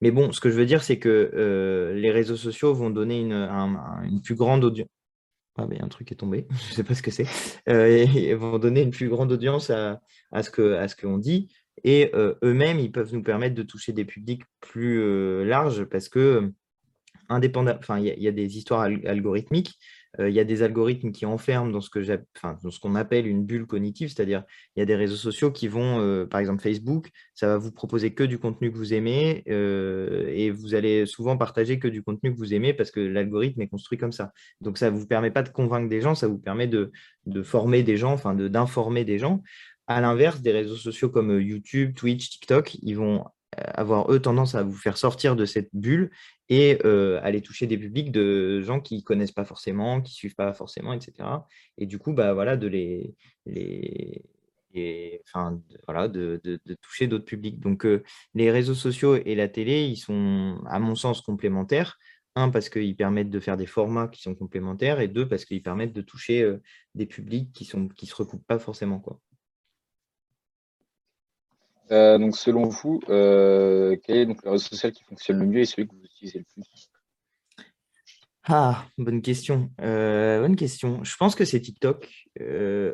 Mais 0.01 0.12
bon, 0.12 0.31
ce 0.31 0.40
que 0.40 0.50
je 0.50 0.56
veux 0.56 0.66
dire, 0.66 0.83
c'est 0.83 1.00
que 1.00 1.94
les 1.95 2.12
réseaux 2.12 2.38
sociaux 2.38 2.74
vont 2.74 2.90
donner 2.90 3.19
une 3.19 4.22
plus 4.24 4.36
grande 4.36 4.63
audience 4.63 4.90
ah, 5.57 5.65
mais 5.68 5.81
un 5.81 5.88
truc 5.88 6.12
est 6.12 6.15
tombé, 6.15 6.45
je 6.50 6.69
ne 6.69 6.75
sais 6.75 6.83
pas 6.83 6.95
ce 6.95 7.01
que 7.01 7.12
c'est, 7.12 7.25
euh, 7.68 8.06
et, 8.15 8.33
vont 8.36 8.59
donner 8.59 8.81
une 8.81 8.92
plus 8.92 9.09
grande 9.09 9.31
audience 9.31 9.69
à, 9.69 10.00
ce 10.42 10.95
qu'on 10.95 11.18
dit. 11.18 11.50
Et 11.83 12.12
euh, 12.15 12.33
eux-mêmes, 12.44 12.80
ils 12.80 12.92
peuvent 12.92 13.13
nous 13.13 13.24
permettre 13.24 13.56
de 13.56 13.63
toucher 13.63 13.92
des 13.92 14.06
publics 14.06 14.44
plus 14.62 15.00
euh, 15.01 15.44
larges 15.45 15.86
parce 15.86 16.09
que, 16.09 16.51
enfin, 17.30 18.00
il 18.00 18.06
y, 18.06 18.27
a 18.27 18.31
des 18.31 18.57
histoires 18.57 18.81
algorithmiques 18.81 19.69
euh, 19.69 19.96
il 20.19 20.33
y 20.33 20.39
a 20.39 20.44
des 20.44 20.63
algorithmes 20.63 21.12
qui 21.12 21.25
enferment 21.25 21.71
dans 21.71 21.81
ce 21.81 21.89
que 21.89 22.00
enfin, 22.36 22.57
qu'on 22.81 22.95
appelle 22.95 23.27
une 23.27 23.45
bulle 23.45 23.65
cognitive, 23.65 24.09
c'est-à-dire 24.09 24.44
il 24.75 24.80
y 24.80 24.83
a 24.83 24.86
des 24.86 24.95
réseaux 24.95 25.15
sociaux 25.15 25.51
qui 25.51 25.68
vont, 25.68 26.00
euh, 26.00 26.25
par 26.25 26.39
exemple 26.39 26.62
Facebook, 26.62 27.09
ça 27.33 27.48
va 27.48 27.57
vous 27.57 27.71
proposer 27.71 28.13
que 28.13 28.24
du 28.24 28.39
contenu 28.39 28.71
que 28.71 28.77
vous 28.77 28.94
aimez 28.94 29.44
euh, 29.50 30.27
et 30.30 30.50
vous 30.50 30.75
allez 30.75 31.06
souvent 31.06 31.38
partager 31.38 31.80
que 31.80 31.88
du 31.88 32.04
contenu 32.04 32.33
que 32.33 32.38
vous 32.38 32.54
aimez 32.54 32.74
parce 32.74 32.92
que 32.92 33.00
l'algorithme 33.00 33.62
est 33.62 33.68
construit 33.68 33.98
comme 33.98 34.12
ça. 34.12 34.31
Donc 34.62 34.77
ça 34.77 34.92
ne 34.92 34.98
vous 34.98 35.07
permet 35.07 35.31
pas 35.31 35.44
de 35.44 35.50
convaincre 35.50 35.89
des 35.89 36.01
gens, 36.01 36.15
ça 36.15 36.27
vous 36.27 36.39
permet 36.39 36.68
de, 36.68 36.92
former 37.44 37.83
des 37.83 37.98
gens, 37.98 38.13
enfin 38.13 38.33
d'informer 38.33 39.06
des 39.06 39.19
gens. 39.19 39.44
À 39.88 40.01
l'inverse, 40.01 40.42
des 40.42 40.51
réseaux 40.51 40.75
sociaux 40.75 41.09
comme 41.09 41.39
YouTube, 41.39 41.95
Twitch, 41.95 42.30
TikTok, 42.30 42.75
ils 42.81 42.95
vont 42.95 43.25
avoir 43.56 44.12
eux 44.12 44.19
tendance 44.19 44.56
à 44.56 44.63
vous 44.63 44.75
faire 44.75 44.98
sortir 44.98 45.36
de 45.36 45.45
cette 45.45 45.69
bulle 45.74 46.12
et 46.49 46.79
euh, 46.85 47.19
aller 47.23 47.41
toucher 47.41 47.67
des 47.67 47.77
publics 47.77 48.11
de 48.11 48.61
gens 48.61 48.79
qui 48.79 48.97
ne 48.97 49.01
connaissent 49.01 49.31
pas 49.31 49.45
forcément, 49.45 50.01
qui 50.01 50.13
ne 50.13 50.15
suivent 50.15 50.35
pas 50.35 50.53
forcément, 50.53 50.94
etc. 50.94 51.27
Et 51.77 51.85
du 51.85 51.99
coup, 51.99 52.13
bah, 52.13 52.33
voilà, 52.33 52.57
de 52.57 52.67
les, 52.67 53.15
les, 53.45 54.23
enfin, 55.25 55.61
voilà, 55.88 56.07
de, 56.07 56.39
de, 56.44 56.73
toucher 56.81 57.07
d'autres 57.07 57.25
publics. 57.25 57.59
Donc, 57.59 57.85
euh, 57.85 58.03
les 58.33 58.51
réseaux 58.51 58.75
sociaux 58.75 59.15
et 59.15 59.35
la 59.35 59.47
télé, 59.49 59.85
ils 59.85 59.97
sont, 59.97 60.61
à 60.67 60.79
mon 60.79 60.95
sens, 60.95 61.21
complémentaires. 61.21 61.97
Un, 62.35 62.49
parce 62.51 62.69
qu'ils 62.69 62.95
permettent 62.95 63.31
de 63.31 63.39
faire 63.39 63.57
des 63.57 63.65
formats 63.65 64.07
qui 64.07 64.21
sont 64.21 64.35
complémentaires, 64.35 64.99
et 64.99 65.07
deux, 65.07 65.27
parce 65.27 65.44
qu'ils 65.44 65.63
permettent 65.63 65.94
de 65.94 66.01
toucher 66.01 66.44
euh, 66.44 66.61
des 66.94 67.07
publics 67.07 67.51
qui 67.51 67.67
ne 67.75 67.89
se 68.05 68.15
recoupent 68.15 68.45
pas 68.45 68.59
forcément. 68.59 68.99
Quoi. 68.99 69.19
Euh, 71.92 72.18
donc, 72.18 72.36
selon 72.36 72.68
vous, 72.68 73.00
euh, 73.10 73.95
quel 74.04 74.18
est 74.18 74.25
donc 74.25 74.44
le 74.44 74.51
réseau 74.51 74.68
social 74.68 74.92
qui 74.92 75.04
fonctionne 75.04 75.39
le 75.39 75.45
mieux 75.45 75.60
et 75.60 75.66
celui 75.66 75.88
que 75.88 75.94
vous 75.94 76.04
utilisez 76.04 76.39
le 76.39 76.45
plus? 76.45 76.89
Ah, 78.50 78.86
bonne 78.98 79.22
question. 79.22 79.72
Euh, 79.81 80.39
bonne 80.39 80.56
question. 80.56 81.04
Je 81.04 81.16
pense 81.18 81.36
que 81.36 81.44
c'est 81.44 81.60
TikTok. 81.60 82.10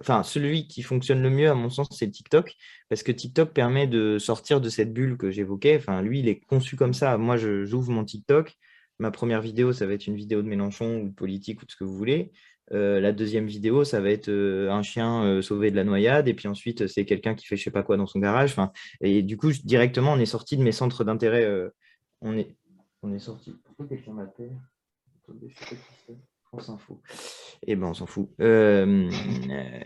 enfin, 0.01 0.23
celui 0.23 0.67
qui 0.67 0.81
fonctionne 0.81 1.21
le 1.21 1.29
mieux, 1.29 1.49
à 1.49 1.53
mon 1.53 1.69
sens, 1.69 1.87
c'est 1.91 2.09
TikTok, 2.09 2.53
parce 2.89 3.03
que 3.03 3.11
TikTok 3.11 3.53
permet 3.53 3.85
de 3.85 4.17
sortir 4.17 4.61
de 4.61 4.69
cette 4.69 4.93
bulle 4.93 5.17
que 5.17 5.29
j'évoquais. 5.29 5.77
Enfin, 5.77 6.01
lui, 6.01 6.19
il 6.19 6.27
est 6.27 6.39
conçu 6.39 6.75
comme 6.75 6.93
ça. 6.93 7.17
Moi, 7.17 7.37
j'ouvre 7.37 7.91
mon 7.91 8.03
TikTok. 8.03 8.55
Ma 8.99 9.11
première 9.11 9.41
vidéo, 9.41 9.73
ça 9.73 9.85
va 9.85 9.93
être 9.93 10.07
une 10.07 10.15
vidéo 10.15 10.41
de 10.41 10.47
Mélenchon 10.47 11.01
ou 11.01 11.11
politique 11.11 11.61
ou 11.61 11.65
de 11.65 11.71
ce 11.71 11.75
que 11.75 11.83
vous 11.83 11.95
voulez. 11.95 12.31
Euh, 12.71 13.01
la 13.01 13.11
deuxième 13.11 13.45
vidéo, 13.45 13.83
ça 13.83 13.99
va 13.99 14.09
être 14.09 14.29
euh, 14.29 14.71
un 14.71 14.81
chien 14.81 15.23
euh, 15.23 15.41
sauvé 15.41 15.69
de 15.69 15.75
la 15.75 15.83
noyade, 15.83 16.27
et 16.27 16.33
puis 16.33 16.47
ensuite, 16.47 16.87
c'est 16.87 17.05
quelqu'un 17.05 17.35
qui 17.35 17.45
fait 17.45 17.57
je 17.57 17.63
sais 17.63 17.71
pas 17.71 17.83
quoi 17.83 17.97
dans 17.97 18.07
son 18.07 18.19
garage. 18.19 18.55
Et 19.01 19.21
du 19.21 19.37
coup, 19.37 19.51
directement, 19.51 20.13
on 20.13 20.19
est 20.19 20.25
sorti 20.25 20.57
de 20.57 20.63
mes 20.63 20.71
centres 20.71 21.03
d'intérêt. 21.03 21.49
on, 22.21 22.37
est, 22.37 22.55
on 23.01 23.13
est 23.13 23.19
sorti. 23.19 23.53
Pourquoi 23.63 23.87
quelqu'un 23.87 24.13
m'appelle? 24.13 24.57
On 26.55 26.59
s'en 26.59 26.77
fout. 26.77 26.99
Eh 27.65 27.75
ben, 27.75 27.87
on 27.87 27.93
s'en 27.93 28.05
fout. 28.05 28.29
Il 28.39 29.09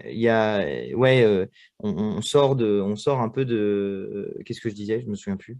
y 0.06 0.28
a, 0.30 0.96
ouais, 0.96 1.50
on, 1.80 2.22
sort 2.22 2.56
de, 2.56 2.82
on 2.82 2.96
sort 2.96 3.22
un 3.22 3.30
peu 3.30 3.46
de. 3.46 4.36
Qu'est-ce 4.46 4.62
que 4.62 4.70
je 4.70 4.76
disais? 4.76 5.02
Je 5.02 5.08
me 5.08 5.16
souviens 5.16 5.38
plus. 5.38 5.58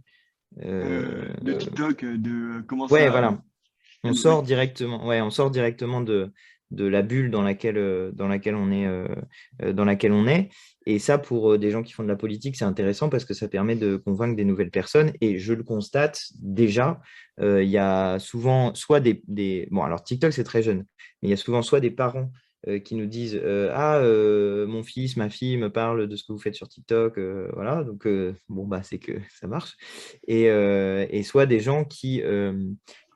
de 0.56 1.52
TikTok, 1.52 2.04
de 2.04 2.60
comment 2.62 2.86
ouais, 2.86 3.08
voilà. 3.08 3.42
On 4.04 4.12
sort 4.12 4.42
directement. 4.44 5.06
Ouais, 5.06 5.20
on 5.20 5.30
sort 5.30 5.50
directement 5.50 6.00
de 6.00 6.32
de 6.70 6.86
la 6.86 7.02
bulle 7.02 7.30
dans 7.30 7.42
laquelle, 7.42 7.78
euh, 7.78 8.12
on, 8.18 8.72
est, 8.72 8.86
euh, 8.86 9.06
euh, 9.62 9.72
dans 9.72 9.84
laquelle 9.84 10.12
on 10.12 10.26
est. 10.26 10.50
Et 10.86 10.98
ça, 10.98 11.18
pour 11.18 11.58
des 11.58 11.70
gens 11.70 11.82
qui 11.82 11.92
font 11.92 12.02
de 12.02 12.08
la 12.08 12.16
politique, 12.16 12.56
c'est 12.56 12.64
intéressant 12.64 13.08
parce 13.08 13.24
que 13.24 13.34
ça 13.34 13.48
permet 13.48 13.76
de 13.76 13.96
convaincre 13.96 14.36
des 14.36 14.44
nouvelles 14.44 14.70
personnes. 14.70 15.12
Et 15.20 15.38
je 15.38 15.52
le 15.52 15.62
constate 15.62 16.22
déjà, 16.40 17.00
il 17.38 17.68
y 17.68 17.76
a 17.76 18.18
souvent 18.18 18.74
soit 18.74 19.00
des. 19.00 19.68
Bon, 19.70 19.82
alors 19.82 20.02
TikTok, 20.02 20.32
c'est 20.32 20.44
très 20.44 20.62
jeune, 20.62 20.86
mais 21.20 21.28
il 21.28 21.30
y 21.30 21.34
a 21.34 21.36
souvent 21.36 21.60
soit 21.60 21.80
des 21.80 21.90
parents 21.90 22.30
qui 22.84 22.94
nous 22.94 23.06
disent 23.06 23.38
euh, 23.42 23.70
Ah, 23.72 23.98
euh, 23.98 24.66
mon 24.66 24.82
fils, 24.82 25.16
ma 25.16 25.30
fille 25.30 25.56
me 25.56 25.70
parle 25.70 26.08
de 26.08 26.16
ce 26.16 26.24
que 26.24 26.32
vous 26.32 26.38
faites 26.38 26.54
sur 26.54 26.68
TikTok. 26.68 27.18
voilà, 27.52 27.84
donc 27.84 28.06
bon, 28.48 28.66
bah, 28.66 28.82
c'est 28.82 28.98
que 28.98 29.12
ça 29.40 29.46
marche. 29.46 29.76
Et, 30.26 30.44
et 30.44 31.22
soit 31.22 31.46
des 31.46 31.60
gens 31.60 31.84
qui, 31.84 32.22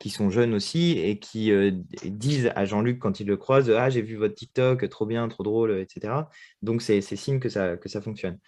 qui 0.00 0.10
sont 0.10 0.30
jeunes 0.30 0.54
aussi 0.54 0.98
et 0.98 1.18
qui 1.18 1.52
disent 2.04 2.52
à 2.54 2.64
Jean-Luc 2.64 2.98
quand 2.98 3.20
ils 3.20 3.26
le 3.26 3.36
croisent 3.36 3.70
Ah, 3.70 3.90
j'ai 3.90 4.02
vu 4.02 4.16
votre 4.16 4.34
TikTok, 4.34 4.88
trop 4.88 5.06
bien, 5.06 5.26
trop 5.28 5.42
drôle, 5.42 5.78
etc. 5.78 6.14
Donc, 6.62 6.82
c'est 6.82 7.00
signe 7.00 7.40
que 7.40 7.48
ça, 7.48 7.76
que 7.76 7.88
ça 7.88 8.00
fonctionne. 8.00 8.38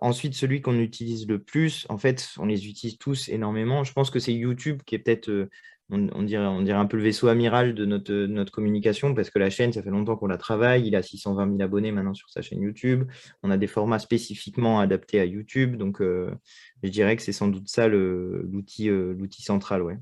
Ensuite, 0.00 0.34
celui 0.34 0.60
qu'on 0.60 0.78
utilise 0.78 1.26
le 1.26 1.38
plus, 1.38 1.86
en 1.88 1.98
fait, 1.98 2.34
on 2.38 2.46
les 2.46 2.68
utilise 2.68 2.98
tous 2.98 3.28
énormément. 3.28 3.84
Je 3.84 3.92
pense 3.92 4.10
que 4.10 4.18
c'est 4.18 4.34
YouTube 4.34 4.82
qui 4.84 4.94
est 4.94 4.98
peut-être 4.98 5.48
on, 5.90 6.22
dirait, 6.22 6.46
on 6.46 6.62
dirait 6.62 6.78
un 6.78 6.86
peu 6.86 6.96
le 6.96 7.02
vaisseau 7.02 7.28
amiral 7.28 7.74
de 7.74 7.84
notre, 7.84 8.14
notre 8.14 8.52
communication 8.52 9.14
parce 9.14 9.30
que 9.30 9.38
la 9.38 9.50
chaîne, 9.50 9.72
ça 9.72 9.82
fait 9.82 9.90
longtemps 9.90 10.16
qu'on 10.16 10.26
la 10.26 10.38
travaille. 10.38 10.86
Il 10.86 10.96
a 10.96 11.02
620 11.02 11.46
000 11.46 11.62
abonnés 11.62 11.92
maintenant 11.92 12.14
sur 12.14 12.30
sa 12.30 12.40
chaîne 12.40 12.60
YouTube. 12.60 13.04
On 13.42 13.50
a 13.50 13.58
des 13.58 13.66
formats 13.66 13.98
spécifiquement 13.98 14.80
adaptés 14.80 15.20
à 15.20 15.26
YouTube. 15.26 15.76
Donc, 15.76 16.00
euh, 16.00 16.34
je 16.82 16.88
dirais 16.88 17.16
que 17.16 17.22
c'est 17.22 17.32
sans 17.32 17.48
doute 17.48 17.68
ça 17.68 17.88
l'outil 17.88 18.88
euh, 18.88 19.14
l'outil 19.14 19.42
central. 19.42 19.82
Ouais. 19.82 19.98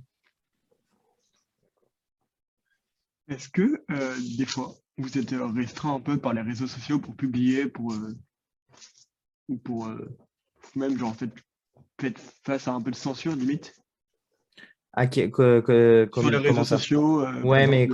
Est-ce 3.28 3.48
que 3.48 3.84
des 4.36 4.46
fois, 4.46 4.74
vous 4.98 5.18
êtes 5.18 5.34
restreint 5.54 5.94
un 5.94 6.00
peu 6.00 6.18
par 6.18 6.32
les 6.32 6.42
réseaux 6.42 6.66
sociaux 6.66 7.00
pour 7.00 7.16
publier, 7.16 7.66
pour, 7.66 7.94
ou 9.48 9.56
pour 9.56 9.88
même 10.76 10.98
genre, 10.98 11.14
fait, 11.16 11.30
face 12.44 12.68
à 12.68 12.72
un 12.72 12.80
peu 12.80 12.90
de 12.90 12.96
censure 12.96 13.34
limite 13.34 13.74
ah, 14.94 15.06
que, 15.06 15.30
Sur 16.12 16.30
les 16.30 16.36
réseaux 16.36 16.64
sociaux. 16.64 17.24
Euh, 17.24 17.42
ouais, 17.42 17.66
mais 17.66 17.88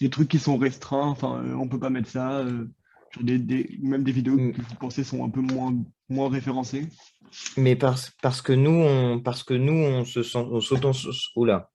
des 0.00 0.10
trucs 0.10 0.28
qui 0.28 0.38
sont 0.38 0.56
restreints, 0.58 1.08
enfin, 1.08 1.42
euh, 1.44 1.54
on 1.54 1.68
peut 1.68 1.78
pas 1.78 1.90
mettre 1.90 2.08
ça. 2.08 2.40
Euh, 2.40 2.66
des, 3.20 3.78
même 3.82 4.04
des 4.04 4.12
vidéos 4.12 4.36
mm. 4.36 4.52
que 4.52 4.62
vous 4.62 4.74
pensez 4.80 5.04
sont 5.04 5.24
un 5.24 5.28
peu 5.30 5.40
moins, 5.40 5.74
moins 6.08 6.28
référencées. 6.28 6.88
Mais 7.56 7.76
parce, 7.76 8.10
parce 8.22 8.42
que 8.42 8.52
nous, 8.52 8.70
on, 8.70 9.20
parce 9.20 9.42
que 9.42 9.54
nous, 9.54 9.72
on 9.72 10.04
se 10.04 10.22
sent, 10.22 10.44
on 10.50 10.60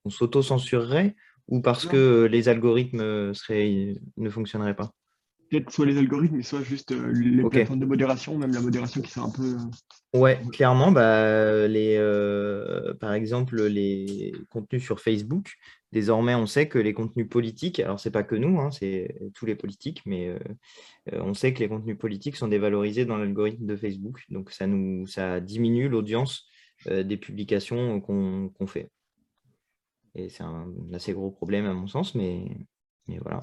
s'auto-censurerait 0.09 1.15
ou 1.47 1.61
parce 1.61 1.85
que 1.85 2.25
les 2.25 2.49
algorithmes 2.49 3.33
seraient, 3.33 3.95
ne 4.17 4.29
fonctionneraient 4.29 4.75
pas? 4.75 4.91
Peut-être 5.49 5.71
soit 5.71 5.85
les 5.85 5.97
algorithmes, 5.97 6.41
soit 6.41 6.61
juste 6.61 6.91
euh, 6.91 7.11
les 7.11 7.43
plateformes 7.43 7.79
de 7.79 7.85
modération, 7.85 8.37
même 8.37 8.53
la 8.53 8.61
modération 8.61 9.01
qui 9.01 9.11
sont 9.11 9.23
un 9.23 9.29
peu. 9.29 9.57
Euh, 10.15 10.19
ouais, 10.19 10.39
clairement, 10.51 10.91
bah, 10.91 11.67
les, 11.67 11.95
euh, 11.97 12.93
par 12.95 13.13
exemple, 13.13 13.61
les 13.63 14.33
contenus 14.49 14.83
sur 14.83 14.99
Facebook, 14.99 15.53
désormais, 15.91 16.35
on 16.35 16.45
sait 16.45 16.67
que 16.67 16.79
les 16.79 16.93
contenus 16.93 17.29
politiques, 17.29 17.79
alors 17.79 17.99
c'est 17.99 18.11
pas 18.11 18.23
que 18.23 18.35
nous, 18.35 18.59
hein, 18.59 18.71
c'est 18.71 19.15
tous 19.33 19.45
les 19.45 19.55
politiques, 19.55 20.01
mais 20.05 20.37
on 21.11 21.33
sait 21.33 21.53
que 21.53 21.59
les 21.59 21.69
contenus 21.69 21.97
politiques 21.97 22.35
sont 22.35 22.47
dévalorisés 22.47 23.05
dans 23.05 23.17
l'algorithme 23.17 23.65
de 23.65 23.75
Facebook. 23.75 24.23
Donc, 24.29 24.51
ça, 24.51 24.67
nous, 24.67 25.07
ça 25.07 25.39
diminue 25.39 25.89
l'audience 25.89 26.47
des 26.89 27.17
publications 27.17 27.99
qu'on 28.01 28.67
fait. 28.67 28.91
Et 30.15 30.29
c'est 30.29 30.43
un 30.43 30.73
assez 30.93 31.13
gros 31.13 31.31
problème 31.31 31.65
à 31.65 31.73
mon 31.73 31.87
sens, 31.87 32.15
mais, 32.15 32.45
mais 33.07 33.19
voilà. 33.19 33.39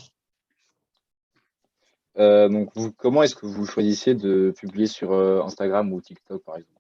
Euh, 2.19 2.49
donc, 2.49 2.71
comment 2.97 3.23
est-ce 3.23 3.35
que 3.35 3.47
vous 3.47 3.67
choisissez 3.67 4.15
de 4.15 4.53
publier 4.57 4.87
sur 4.87 5.13
euh, 5.13 5.43
Instagram 5.43 5.93
ou 5.93 6.01
TikTok, 6.01 6.43
par 6.45 6.57
exemple? 6.57 6.71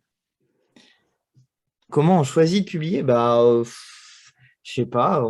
Comment 1.91 2.21
on 2.21 2.25
choisit 2.25 2.65
de 2.65 2.71
publier? 2.71 3.03
Bah, 3.03 3.41
euh, 3.41 3.65
Je 4.63 4.73
sais 4.73 4.87
pas. 4.87 5.21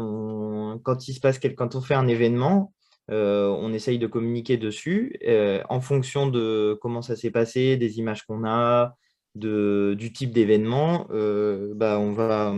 quand 0.83 1.09
il 1.09 1.15
se 1.15 1.77
on 1.77 1.81
fait 1.81 1.95
un 1.95 2.09
événement, 2.09 2.73
on 3.09 3.73
essaye 3.73 3.99
de 3.99 4.07
communiquer 4.07 4.57
dessus 4.57 5.19
en 5.69 5.81
fonction 5.81 6.27
de 6.29 6.79
comment 6.81 7.03
ça 7.03 7.17
s'est 7.17 7.31
passé, 7.31 7.77
des 7.77 7.99
images 7.99 8.23
qu'on 8.25 8.47
a, 8.47 8.95
du 9.35 10.13
type 10.15 10.33
d'événement. 10.33 11.07
bah, 11.75 11.99
on 11.99 12.13
va 12.13 12.55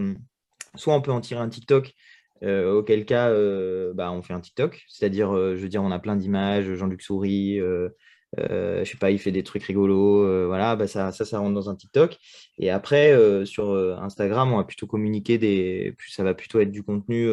soit 0.76 0.94
on 0.94 1.00
peut 1.00 1.12
en 1.12 1.20
tirer 1.20 1.40
un 1.40 1.48
TikTok 1.48 1.94
euh, 2.43 2.75
auquel 2.75 3.05
cas, 3.05 3.31
euh, 3.31 3.93
bah, 3.95 4.12
on 4.12 4.23
fait 4.23 4.35
un 4.35 4.40
TikTok. 4.40 4.85
C'est-à-dire, 4.88 5.35
euh, 5.35 5.57
je 5.57 5.62
veux 5.62 5.69
dire, 5.69 5.83
on 5.83 5.90
a 5.90 5.99
plein 5.99 6.16
d'images, 6.16 6.73
Jean-Luc 6.75 7.02
sourit, 7.02 7.59
je 7.59 8.85
sais 8.85 8.99
pas, 8.99 9.11
il 9.11 9.19
fait 9.19 9.33
des 9.33 9.43
trucs 9.43 9.64
rigolos, 9.64 10.47
voilà, 10.47 10.76
bah, 10.76 10.87
ça, 10.87 11.12
ça, 11.12 11.38
rentre 11.38 11.55
dans 11.55 11.71
un 11.71 11.76
TikTok. 11.76 12.16
Et 12.59 12.71
après, 12.71 13.14
sur 13.47 13.73
Instagram, 14.00 14.52
on 14.52 14.59
va 14.59 14.64
plutôt 14.64 14.87
communiquer 14.87 15.38
des. 15.38 15.95
Ça 16.09 16.25
va 16.25 16.35
plutôt 16.35 16.61
être 16.61 16.71
du 16.71 16.83
contenu 16.83 17.28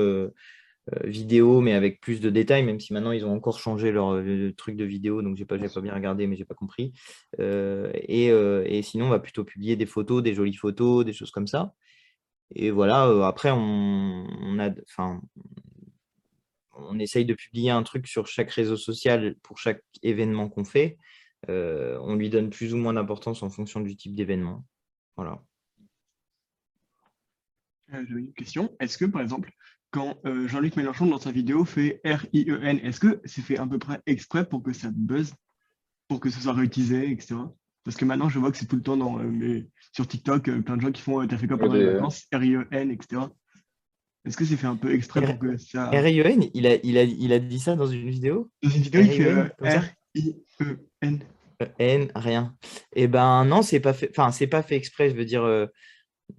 vidéo, 1.06 1.62
mais 1.62 1.74
avec 1.74 2.02
plus 2.02 2.20
de 2.20 2.30
détails, 2.30 2.64
même 2.64 2.80
si 2.80 2.92
maintenant 2.94 3.14
ils 3.14 3.26
ont 3.26 3.34
encore 3.34 3.58
changé 3.60 3.92
leur 3.92 4.22
truc 4.58 4.76
de 4.76 4.84
vidéo, 4.84 5.22
donc 5.22 5.38
j'ai 5.38 5.46
pas, 5.46 5.58
pas 5.58 5.82
bien 5.82 5.94
regardé, 5.94 6.28
mais 6.28 6.36
j'ai 6.36 6.46
pas 6.46 6.56
compris. 6.56 6.94
Et, 7.40 8.82
sinon, 8.84 9.08
on 9.08 9.10
va 9.10 9.20
plutôt 9.20 9.44
publier 9.44 9.76
des 9.76 9.86
photos, 9.86 10.24
des 10.24 10.34
jolies 10.34 10.56
photos, 10.56 11.06
des 11.06 11.14
choses 11.14 11.32
comme 11.32 11.48
ça. 11.48 11.74
Et 12.56 12.72
voilà, 12.72 13.08
euh, 13.08 13.24
après, 13.24 13.52
on, 13.52 14.28
essaye 17.00 17.26
de 17.26 17.34
publier 17.34 17.72
un 17.72 17.84
truc 17.84 18.08
sur 18.08 18.28
chaque 18.28 18.52
réseau 18.52 18.78
social 18.78 19.36
pour 19.42 19.58
chaque 19.58 19.84
événement 20.04 20.48
qu'on 20.50 20.64
fait. 20.64 20.98
Euh, 21.50 21.98
on 22.02 22.16
lui 22.16 22.30
donne 22.30 22.50
plus 22.50 22.74
ou 22.74 22.78
moins 22.78 22.94
d'importance 22.94 23.44
en 23.44 23.50
fonction 23.50 23.82
du 23.82 23.96
type 23.96 24.16
d'événement. 24.16 24.64
Voilà. 25.16 25.42
Euh, 27.94 28.06
j'avais 28.08 28.22
une 28.22 28.34
question. 28.34 28.76
Est-ce 28.80 28.98
que, 28.98 29.06
par 29.06 29.22
exemple, 29.22 29.52
quand 29.92 30.20
Jean-Luc 30.24 30.76
Mélenchon, 30.76 31.06
dans 31.06 31.20
sa 31.20 31.32
vidéo, 31.32 31.66
fait 31.66 32.02
R-I-E-N, 32.04 32.80
est-ce 32.80 33.00
que 33.00 33.22
c'est 33.26 33.42
fait 33.42 33.58
à 33.58 33.68
peu 33.68 33.78
près 33.78 34.00
exprès 34.08 34.48
pour 34.48 34.64
que 34.64 34.74
ça 34.74 34.90
buzz, 34.92 35.34
pour 36.08 36.20
que 36.20 36.30
ce 36.32 36.40
soit 36.40 36.54
réutilisé, 36.54 37.12
etc. 37.12 37.36
Parce 37.84 37.98
que 37.98 38.06
maintenant, 38.06 38.30
je 38.30 38.40
vois 38.40 38.52
que 38.52 38.58
c'est 38.58 38.66
tout 38.66 38.78
le 38.78 38.82
temps 38.82 38.96
dans, 38.96 39.20
euh, 39.20 39.62
sur 39.92 40.08
TikTok, 40.08 40.48
euh, 40.48 40.62
plein 40.62 40.78
de 40.78 40.82
gens 40.82 40.92
qui 40.92 41.02
font 41.02 41.22
euh, 41.22 41.28
T'as 41.28 41.38
fait 41.38 41.48
quoi 41.48 41.58
pendant 41.58 41.74
les 41.74 41.86
vacances? 41.86 42.26
R-I-E-N, 42.34 42.92
etc. 42.92 43.24
Est-ce 44.26 44.38
que 44.38 44.46
c'est 44.46 44.56
fait 44.56 44.68
un 44.68 44.78
peu 44.78 44.94
exprès 44.94 45.22
pour 45.22 45.38
que 45.38 45.58
ça. 45.58 45.90
R-I-E-N 45.90 46.50
il 46.54 46.66
a, 46.66 46.76
il, 46.82 46.98
a, 46.98 47.04
il 47.04 47.34
a 47.34 47.40
dit 47.40 47.60
ça 47.60 47.76
dans 47.76 47.88
une 47.88 48.10
vidéo? 48.10 48.50
Dans 48.62 48.70
une 48.70 48.84
vidéo, 48.84 49.02
il 49.02 49.12
fait 49.12 49.78
R-I-E-N. 50.16 51.20
N, 51.80 52.12
rien. 52.16 52.56
Eh 52.96 53.08
ben 53.08 53.46
non, 53.46 53.62
c'est 53.62 53.80
pas 53.80 53.94
fait. 53.94 54.10
Enfin, 54.10 54.32
c'est 54.32 54.48
pas 54.48 54.64
fait 54.64 54.76
exprès. 54.76 55.10
Je 55.10 55.16
veux 55.16 55.26
dire, 55.26 55.46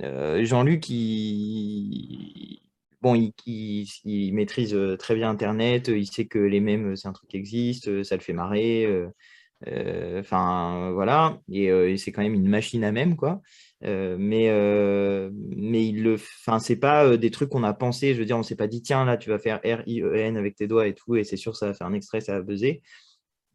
Jean-Luc, 0.00 0.88
il... 0.88 2.60
Bon, 3.02 3.14
il, 3.14 3.34
il, 4.04 4.32
maîtrise 4.32 4.76
très 4.98 5.14
bien 5.14 5.28
Internet. 5.28 5.88
Il 5.88 6.06
sait 6.06 6.24
que 6.24 6.38
les 6.38 6.60
mèmes, 6.60 6.96
c'est 6.96 7.08
un 7.08 7.12
truc 7.12 7.28
qui 7.28 7.36
existe. 7.36 8.02
Ça 8.02 8.16
le 8.16 8.22
fait 8.22 8.32
marrer. 8.32 8.86
Euh, 9.68 10.20
enfin, 10.20 10.90
voilà, 10.92 11.38
euh, 11.50 11.88
et, 11.88 11.96
c'est 11.96 12.12
quand 12.12 12.22
même 12.22 12.34
une 12.34 12.48
machine 12.48 12.84
à 12.84 12.92
même, 12.92 13.16
quoi. 13.16 13.40
Euh, 13.84 14.16
mais, 14.18 14.48
mais 15.56 15.86
il 15.86 16.02
le, 16.02 16.14
enfin, 16.14 16.58
c'est 16.58 16.76
pas 16.76 17.16
des 17.16 17.30
trucs 17.30 17.50
qu'on 17.50 17.64
a 17.64 17.74
pensé. 17.74 18.14
Je 18.14 18.18
veux 18.18 18.24
dire, 18.24 18.38
on 18.38 18.42
s'est 18.42 18.56
pas 18.56 18.66
dit, 18.66 18.82
tiens, 18.82 19.04
là, 19.04 19.16
tu 19.16 19.30
vas 19.30 19.38
faire 19.38 19.60
R-I-E-N 19.64 20.36
avec 20.36 20.56
tes 20.56 20.66
doigts 20.66 20.86
et 20.86 20.94
tout, 20.94 21.16
et 21.16 21.24
c'est 21.24 21.36
sûr, 21.36 21.56
ça 21.56 21.66
va 21.66 21.74
faire 21.74 21.86
un 21.86 21.94
extrait, 21.94 22.20
ça 22.20 22.34
va 22.34 22.42
buzzer. 22.42 22.82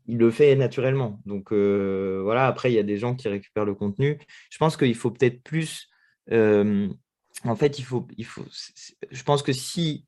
Il 0.07 0.17
le 0.17 0.31
fait 0.31 0.55
naturellement. 0.55 1.21
Donc 1.25 1.51
voilà, 1.53 2.47
après, 2.47 2.71
il 2.71 2.75
y 2.75 2.79
a 2.79 2.83
des 2.83 2.97
gens 2.97 3.15
qui 3.15 3.27
récupèrent 3.27 3.65
le 3.65 3.75
contenu. 3.75 4.17
Je 4.49 4.57
pense 4.57 4.77
qu'il 4.77 4.95
faut 4.95 5.11
peut-être 5.11 5.43
plus. 5.43 5.89
en 6.31 7.55
fait, 7.55 7.79
il 7.79 7.83
faut, 7.83 8.07
il 8.17 8.25
faut. 8.25 8.45
Je 9.11 9.23
pense 9.23 9.43
que 9.43 9.53
si 9.53 10.05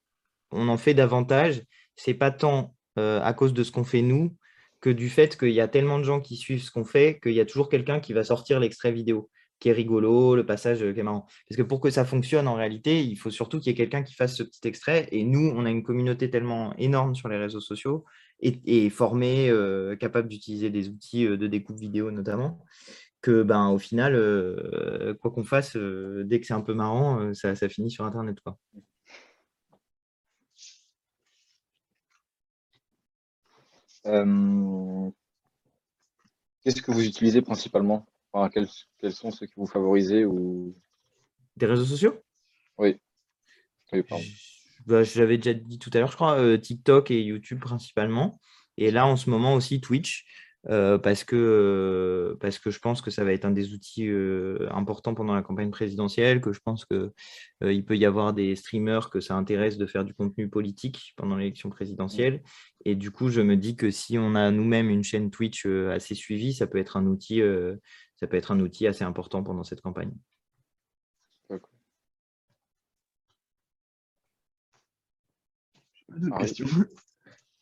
on 0.51 0.67
en 0.69 0.77
fait 0.77 0.93
davantage, 0.93 1.61
c'est 1.95 2.13
pas 2.15 2.31
tant 2.31 2.75
à 2.95 3.33
cause 3.33 3.53
de 3.53 3.63
ce 3.63 3.71
qu'on 3.71 3.83
fait 3.83 4.01
nous, 4.01 4.35
que 4.81 4.89
du 4.89 5.09
fait 5.09 5.37
qu'il 5.37 5.51
y 5.51 5.61
a 5.61 5.67
tellement 5.67 5.99
de 5.99 6.03
gens 6.03 6.19
qui 6.19 6.35
suivent 6.35 6.63
ce 6.63 6.71
qu'on 6.71 6.85
fait 6.85 7.19
qu'il 7.21 7.33
y 7.33 7.39
a 7.39 7.45
toujours 7.45 7.69
quelqu'un 7.69 7.99
qui 7.99 8.13
va 8.13 8.23
sortir 8.23 8.59
l'extrait 8.59 8.91
vidéo 8.91 9.29
qui 9.61 9.69
est 9.69 9.73
rigolo, 9.73 10.35
le 10.35 10.45
passage 10.45 10.81
euh, 10.83 10.91
qui 10.91 10.99
est 10.99 11.03
marrant. 11.03 11.27
Parce 11.47 11.55
que 11.55 11.61
pour 11.61 11.79
que 11.79 11.91
ça 11.91 12.03
fonctionne 12.03 12.47
en 12.47 12.55
réalité, 12.55 13.03
il 13.03 13.15
faut 13.15 13.29
surtout 13.29 13.59
qu'il 13.59 13.67
y 13.67 13.73
ait 13.73 13.77
quelqu'un 13.77 14.03
qui 14.03 14.15
fasse 14.15 14.35
ce 14.35 14.43
petit 14.43 14.67
extrait. 14.67 15.07
Et 15.11 15.23
nous, 15.23 15.53
on 15.55 15.65
a 15.65 15.69
une 15.69 15.83
communauté 15.83 16.29
tellement 16.31 16.75
énorme 16.77 17.15
sur 17.15 17.29
les 17.29 17.37
réseaux 17.37 17.61
sociaux 17.61 18.03
et, 18.41 18.89
formée, 18.89 19.51
euh, 19.51 19.95
capable 19.95 20.27
d'utiliser 20.27 20.71
des 20.71 20.89
outils 20.89 21.27
euh, 21.27 21.37
de 21.37 21.45
découpe 21.45 21.77
vidéo 21.79 22.09
notamment, 22.09 22.65
que 23.21 23.43
ben, 23.43 23.69
au 23.69 23.77
final, 23.77 24.15
quoi 25.21 25.29
qu'on 25.29 25.43
fasse, 25.43 25.77
dès 25.77 26.39
que 26.39 26.47
c'est 26.47 26.55
un 26.55 26.61
peu 26.61 26.73
marrant, 26.73 27.35
ça, 27.35 27.53
ça, 27.53 27.69
finit 27.69 27.91
sur 27.91 28.03
Internet. 28.03 28.37
Euh, 34.05 35.09
qu'est-ce 36.63 36.81
que 36.81 36.91
vous 36.91 37.05
utilisez 37.05 37.41
principalement? 37.41 38.05
Quels, 38.53 38.67
sont 39.11 39.31
ceux 39.31 39.45
que 39.45 39.53
vous 39.57 39.67
favorisez 39.67 40.25
ou... 40.25 40.75
Des 41.57 41.65
réseaux 41.65 41.85
sociaux? 41.85 42.21
Oui. 42.77 42.97
Bah, 44.85 45.03
j'avais 45.03 45.37
déjà 45.37 45.53
dit 45.53 45.79
tout 45.79 45.91
à 45.93 45.99
l'heure, 45.99 46.11
je 46.11 46.15
crois, 46.15 46.39
euh, 46.39 46.57
TikTok 46.57 47.11
et 47.11 47.21
YouTube 47.21 47.59
principalement. 47.59 48.39
Et 48.77 48.89
là, 48.89 49.05
en 49.05 49.17
ce 49.17 49.29
moment 49.29 49.53
aussi, 49.53 49.81
Twitch. 49.81 50.25
Euh, 50.69 50.99
parce, 50.99 51.23
que, 51.23 51.35
euh, 51.35 52.37
parce 52.39 52.59
que 52.59 52.69
je 52.69 52.79
pense 52.79 53.01
que 53.01 53.09
ça 53.09 53.23
va 53.23 53.33
être 53.33 53.45
un 53.45 53.51
des 53.51 53.73
outils 53.73 54.07
euh, 54.07 54.67
importants 54.71 55.15
pendant 55.15 55.33
la 55.33 55.41
campagne 55.41 55.71
présidentielle, 55.71 56.39
que 56.39 56.53
je 56.53 56.59
pense 56.59 56.85
qu'il 56.85 57.85
peut 57.85 57.97
y 57.97 58.05
avoir 58.05 58.33
des 58.33 58.55
streamers 58.55 59.09
que 59.09 59.19
ça 59.21 59.35
intéresse 59.35 59.77
de 59.77 59.87
faire 59.87 60.05
du 60.05 60.13
contenu 60.13 60.49
politique 60.49 61.13
pendant 61.17 61.35
l'élection 61.35 61.69
présidentielle. 61.69 62.43
Et 62.85 62.95
du 62.95 63.09
coup, 63.11 63.29
je 63.29 63.41
me 63.41 63.57
dis 63.57 63.75
que 63.75 63.89
si 63.89 64.19
on 64.19 64.35
a 64.35 64.51
nous-mêmes 64.51 64.89
une 64.89 65.03
chaîne 65.03 65.31
Twitch 65.31 65.65
assez 65.65 66.13
suivie, 66.15 66.53
ça 66.53 66.67
peut 66.67 66.77
être 66.77 66.97
un 66.97 67.07
outil, 67.07 67.41
ça 68.15 68.27
peut 68.27 68.37
être 68.37 68.51
un 68.51 68.59
outil 68.59 68.87
assez 68.87 69.03
important 69.03 69.43
pendant 69.43 69.63
cette 69.63 69.81
campagne. 69.81 70.13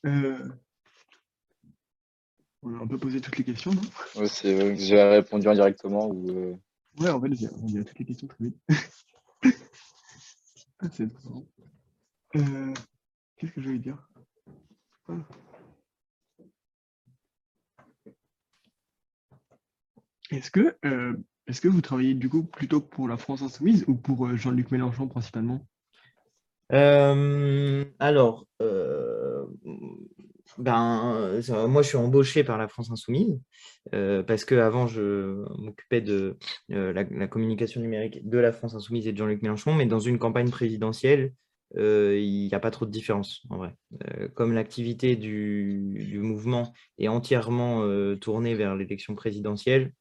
On 2.62 2.78
a 2.78 2.84
un 2.84 2.88
peu 2.88 2.98
posé 2.98 3.22
toutes 3.22 3.38
les 3.38 3.44
questions, 3.44 3.72
non? 3.72 3.82
Ouais, 4.16 4.28
c'est, 4.28 4.76
J'ai 4.76 5.02
répondu 5.02 5.48
indirectement 5.48 6.08
ou. 6.08 6.30
Euh... 6.30 6.56
Ouais, 7.00 7.10
en 7.10 7.22
fait, 7.22 7.34
j'ai 7.34 7.48
répondu 7.48 7.80
à 7.80 7.84
toutes 7.84 8.00
les 8.00 8.06
questions 8.06 8.28
très 8.28 8.46
vite. 8.46 8.58
c'est. 10.92 11.08
Euh, 12.36 12.74
Qu'est-ce 13.38 13.54
que 13.54 13.62
je 13.62 13.68
voulais 13.68 13.80
dire? 13.80 13.98
Ah. 15.08 15.14
Est-ce 20.32 20.52
que, 20.52 20.76
euh, 20.86 21.16
est-ce 21.48 21.62
que 21.62 21.70
vous 21.70 21.82
travaillez 21.82 22.14
du 22.14 22.30
coup 22.30 22.44
plutôt 22.44 22.82
pour 22.82 23.08
la 23.08 23.18
France 23.18 23.42
Insoumise 23.42 23.86
ou 23.88 23.96
pour 23.96 24.28
euh, 24.28 24.36
Jean-Luc 24.36 24.70
Mélenchon 24.72 25.08
principalement? 25.08 25.66
Euh, 26.72 27.86
alors, 27.98 28.46
euh, 28.62 29.48
ben, 30.60 31.42
ça- 31.42 31.68
moi, 31.68 31.82
je 31.82 31.88
suis 31.90 31.98
embauché 31.98 32.44
par 32.44 32.58
la 32.58 32.68
France 32.68 32.92
Insoumise 32.92 33.40
euh, 33.94 34.24
parce 34.24 34.46
qu'avant, 34.46 34.88
je 34.88 35.44
m'occupais 35.60 36.02
de 36.02 36.38
euh, 36.72 36.94
la, 36.94 37.04
la 37.04 37.28
communication 37.28 37.82
numérique 37.82 38.28
de 38.28 38.38
la 38.38 38.52
France 38.52 38.76
Insoumise 38.76 39.08
et 39.08 39.14
de 39.14 39.18
Jean-Luc 39.18 39.42
Mélenchon, 39.42 39.74
mais 39.74 39.86
dans 39.86 40.00
une 40.00 40.20
campagne 40.20 40.50
présidentielle, 40.52 41.34
euh, 41.78 42.18
il 42.20 42.48
n'y 42.48 42.54
a 42.54 42.60
pas 42.60 42.72
trop 42.72 42.86
de 42.86 42.92
différence 42.92 43.44
en 43.50 43.58
vrai. 43.58 43.76
Euh, 44.08 44.28
comme 44.30 44.54
l'activité 44.54 45.16
du, 45.16 46.06
du 46.10 46.20
mouvement 46.20 46.74
est 46.98 47.08
entièrement 47.08 47.84
euh, 47.84 48.16
tournée 48.16 48.56
vers 48.56 48.76
l'élection 48.76 49.16
présidentielle, 49.16 49.94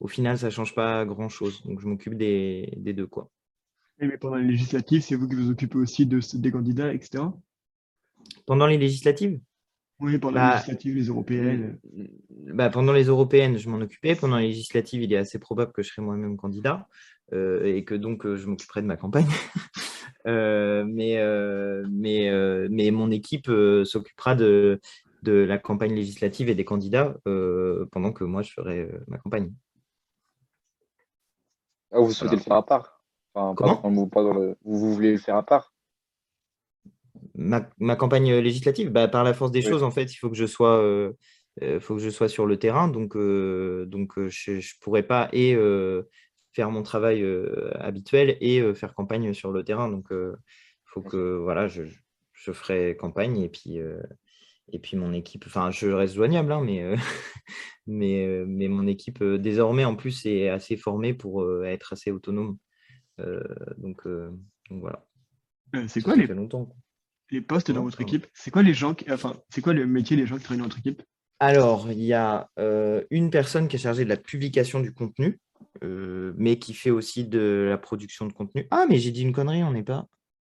au 0.00 0.08
final, 0.08 0.38
ça 0.38 0.46
ne 0.46 0.50
change 0.52 0.74
pas 0.74 1.04
grand-chose. 1.04 1.62
Donc, 1.64 1.80
je 1.80 1.88
m'occupe 1.88 2.14
des, 2.16 2.72
des 2.76 2.92
deux, 2.92 3.06
quoi. 3.06 3.30
Mais 4.00 4.18
pendant 4.18 4.36
les 4.36 4.46
législatives, 4.48 5.02
c'est 5.02 5.16
vous 5.16 5.28
qui 5.28 5.36
vous 5.36 5.50
occupez 5.50 5.78
aussi 5.78 6.06
de, 6.06 6.20
des 6.38 6.50
candidats, 6.52 6.92
etc. 6.92 7.34
Pendant 8.46 8.66
les 8.66 8.78
législatives? 8.78 9.40
Oui, 10.00 10.18
pendant 10.18 10.38
Bah, 10.38 10.48
les 10.48 10.54
législatives, 10.54 10.94
les 10.94 11.06
européennes. 11.06 11.78
Bah, 12.54 12.70
pendant 12.70 12.92
les 12.92 13.04
européennes, 13.04 13.58
je 13.58 13.68
m'en 13.68 13.78
occupais. 13.80 14.14
Pendant 14.14 14.36
les 14.38 14.48
législatives, 14.48 15.02
il 15.02 15.12
est 15.12 15.16
assez 15.16 15.38
probable 15.38 15.72
que 15.72 15.82
je 15.82 15.90
serai 15.90 16.02
moi-même 16.02 16.36
candidat 16.36 16.86
euh, 17.32 17.64
et 17.64 17.84
que 17.84 17.94
donc 17.94 18.24
euh, 18.24 18.36
je 18.36 18.46
m'occuperai 18.46 18.82
de 18.82 18.86
ma 18.86 18.96
campagne. 18.96 19.26
Euh, 20.26 20.84
mais, 20.86 21.16
euh, 21.18 21.86
mais, 21.90 22.28
euh, 22.28 22.68
mais 22.70 22.90
mon 22.90 23.10
équipe 23.10 23.48
euh, 23.48 23.84
s'occupera 23.86 24.34
de, 24.34 24.78
de 25.22 25.32
la 25.32 25.56
campagne 25.58 25.94
législative 25.94 26.50
et 26.50 26.54
des 26.54 26.64
candidats 26.66 27.16
euh, 27.26 27.86
pendant 27.92 28.12
que 28.12 28.24
moi 28.24 28.42
je 28.42 28.52
ferai 28.52 28.80
euh, 28.80 29.04
ma 29.06 29.16
campagne. 29.16 29.52
Ah, 31.92 32.00
vous 32.00 32.12
souhaitez 32.12 32.36
le 32.36 32.42
faire 32.42 32.56
à 32.56 32.64
part? 32.64 33.02
Enfin, 33.34 33.54
Comment? 33.54 33.82
dans 33.82 33.90
le- 33.90 34.08
pas 34.08 34.22
dans 34.22 34.32
le- 34.32 34.56
vous, 34.64 34.78
vous 34.78 34.94
voulez 34.94 35.12
le 35.12 35.18
faire 35.18 35.36
à 35.36 35.44
part? 35.44 35.72
Ma, 37.38 37.70
ma 37.78 37.94
campagne 37.96 38.34
législative, 38.38 38.90
bah, 38.90 39.06
par 39.08 39.22
la 39.24 39.32
force 39.32 39.52
des 39.52 39.60
Oui. 39.60 39.66
choses, 39.66 39.82
en 39.84 39.92
fait, 39.92 40.12
il 40.12 40.16
faut 40.16 40.28
que 40.28 40.36
je 40.36 40.46
sois, 40.46 40.78
euh, 40.82 41.12
euh, 41.62 41.78
faut 41.80 41.94
que 41.94 42.02
je 42.02 42.10
sois 42.10 42.28
sur 42.28 42.46
le 42.46 42.58
terrain. 42.58 42.88
Donc, 42.88 43.16
euh, 43.16 43.86
donc 43.86 44.18
euh, 44.18 44.28
je 44.28 44.52
ne 44.52 44.80
pourrais 44.80 45.04
pas 45.04 45.28
et 45.32 45.54
euh, 45.54 46.02
faire 46.52 46.70
mon 46.70 46.82
travail 46.82 47.22
euh, 47.22 47.70
habituel 47.80 48.36
et 48.40 48.60
euh, 48.60 48.74
faire 48.74 48.94
campagne 48.94 49.32
sur 49.34 49.52
le 49.52 49.62
terrain. 49.64 49.88
Donc, 49.88 50.08
il 50.10 50.34
faut 50.86 51.02
que 51.02 51.36
voilà, 51.36 51.68
je, 51.68 51.84
je 52.32 52.52
ferai 52.52 52.96
campagne 52.96 53.38
et 53.38 53.48
puis, 53.48 53.78
euh, 53.78 54.02
et 54.72 54.78
puis 54.78 54.96
mon 54.96 55.12
équipe, 55.12 55.44
enfin, 55.46 55.70
je 55.70 55.88
reste 55.88 56.14
joignable, 56.14 56.52
hein, 56.52 56.62
mais, 56.64 56.82
euh, 56.82 56.96
mais, 57.86 58.26
euh, 58.26 58.44
mais 58.48 58.68
mon 58.68 58.86
équipe, 58.86 59.22
euh, 59.22 59.38
désormais, 59.38 59.84
en 59.84 59.96
plus, 59.96 60.26
est 60.26 60.48
assez 60.48 60.76
formée 60.76 61.14
pour 61.14 61.42
euh, 61.42 61.64
être 61.64 61.92
assez 61.92 62.10
autonome. 62.10 62.58
Euh, 63.20 63.42
donc, 63.76 64.06
euh, 64.06 64.30
donc 64.70 64.80
voilà. 64.80 65.06
Euh, 65.74 65.86
c'est 65.88 66.00
quoi 66.02 66.14
ça 66.14 66.20
les, 66.20 66.26
fait 66.26 66.34
longtemps. 66.34 66.68
Les 67.30 67.40
postes 67.40 67.68
dans 67.68 67.74
Comment 67.74 67.84
votre 67.86 68.00
équipe? 68.00 68.26
C'est 68.34 68.50
quoi 68.50 68.62
les 68.62 68.74
gens 68.74 68.94
qui, 68.94 69.10
enfin, 69.12 69.36
c'est 69.50 69.60
quoi 69.60 69.72
le 69.72 69.86
métier 69.86 70.16
des 70.16 70.26
gens 70.26 70.36
qui 70.36 70.44
travaillent 70.44 70.58
dans 70.60 70.64
votre 70.64 70.78
équipe? 70.78 71.02
Alors, 71.40 71.90
il 71.90 72.02
y 72.02 72.14
a 72.14 72.50
euh, 72.58 73.04
une 73.10 73.30
personne 73.30 73.68
qui 73.68 73.76
est 73.76 73.80
chargée 73.80 74.04
de 74.04 74.08
la 74.08 74.16
publication 74.16 74.80
du 74.80 74.92
contenu, 74.92 75.38
euh, 75.84 76.32
mais 76.36 76.58
qui 76.58 76.74
fait 76.74 76.90
aussi 76.90 77.24
de 77.24 77.66
la 77.68 77.78
production 77.78 78.26
de 78.26 78.32
contenu. 78.32 78.66
Ah, 78.70 78.86
mais 78.88 78.98
j'ai 78.98 79.12
dit 79.12 79.22
une 79.22 79.32
connerie, 79.32 79.62
on 79.62 79.72
n'est 79.72 79.84
pas. 79.84 80.06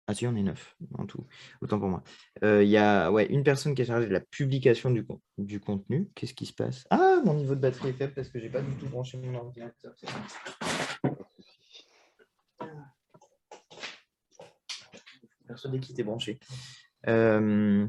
Ah 0.10 0.14
si, 0.14 0.26
on 0.26 0.34
est 0.38 0.44
neuf 0.44 0.78
en 0.98 1.06
tout. 1.06 1.26
Autant 1.62 1.80
pour 1.80 1.90
moi. 1.90 2.02
Euh, 2.42 2.64
Il 2.64 2.70
y 2.70 2.78
a 2.78 3.12
ouais, 3.12 3.26
une 3.26 3.44
personne 3.44 3.76
qui 3.76 3.82
est 3.82 3.86
chargée 3.86 4.08
de 4.08 4.14
la 4.14 4.22
publication 4.22 4.90
du, 4.90 5.04
con- 5.06 5.20
du 5.38 5.60
contenu. 5.60 6.08
Qu'est-ce 6.16 6.34
qui 6.34 6.46
se 6.46 6.54
passe? 6.54 6.86
Ah, 6.90 7.18
mon 7.26 7.34
niveau 7.34 7.56
de 7.56 7.60
batterie 7.60 7.90
est 7.90 7.94
faible 7.94 8.14
parce 8.14 8.30
que 8.30 8.40
j'ai 8.40 8.48
pas 8.48 8.62
du 8.62 8.72
tout 8.76 8.88
branché 8.88 9.18
mon 9.18 9.36
ordinateur. 9.38 9.94
c'est 9.98 10.08
ça. 10.10 10.22
Persuadé 15.58 15.80
qu'il 15.80 15.94
était 15.94 16.04
branché. 16.04 16.38
Euh, 17.08 17.88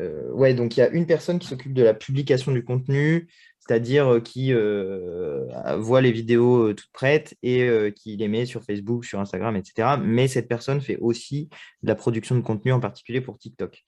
euh, 0.00 0.30
ouais, 0.32 0.54
donc 0.54 0.76
il 0.76 0.80
y 0.80 0.82
a 0.82 0.88
une 0.88 1.06
personne 1.06 1.38
qui 1.38 1.46
s'occupe 1.46 1.74
de 1.74 1.82
la 1.82 1.94
publication 1.94 2.52
du 2.52 2.64
contenu, 2.64 3.28
c'est-à-dire 3.58 4.14
euh, 4.14 4.20
qui 4.20 4.52
euh, 4.52 5.46
voit 5.78 6.00
les 6.00 6.12
vidéos 6.12 6.72
toutes 6.72 6.92
prêtes 6.92 7.36
et 7.42 7.92
qui 7.96 8.16
les 8.16 8.28
met 8.28 8.46
sur 8.46 8.62
Facebook, 8.62 9.04
sur 9.04 9.20
Instagram, 9.20 9.56
etc. 9.56 9.96
Mais 10.02 10.28
cette 10.28 10.48
personne 10.48 10.80
fait 10.80 10.96
aussi 10.98 11.48
de 11.82 11.88
la 11.88 11.94
production 11.94 12.34
de 12.34 12.40
contenu, 12.40 12.72
en 12.72 12.80
particulier 12.80 13.20
pour 13.20 13.38
TikTok. 13.38 13.82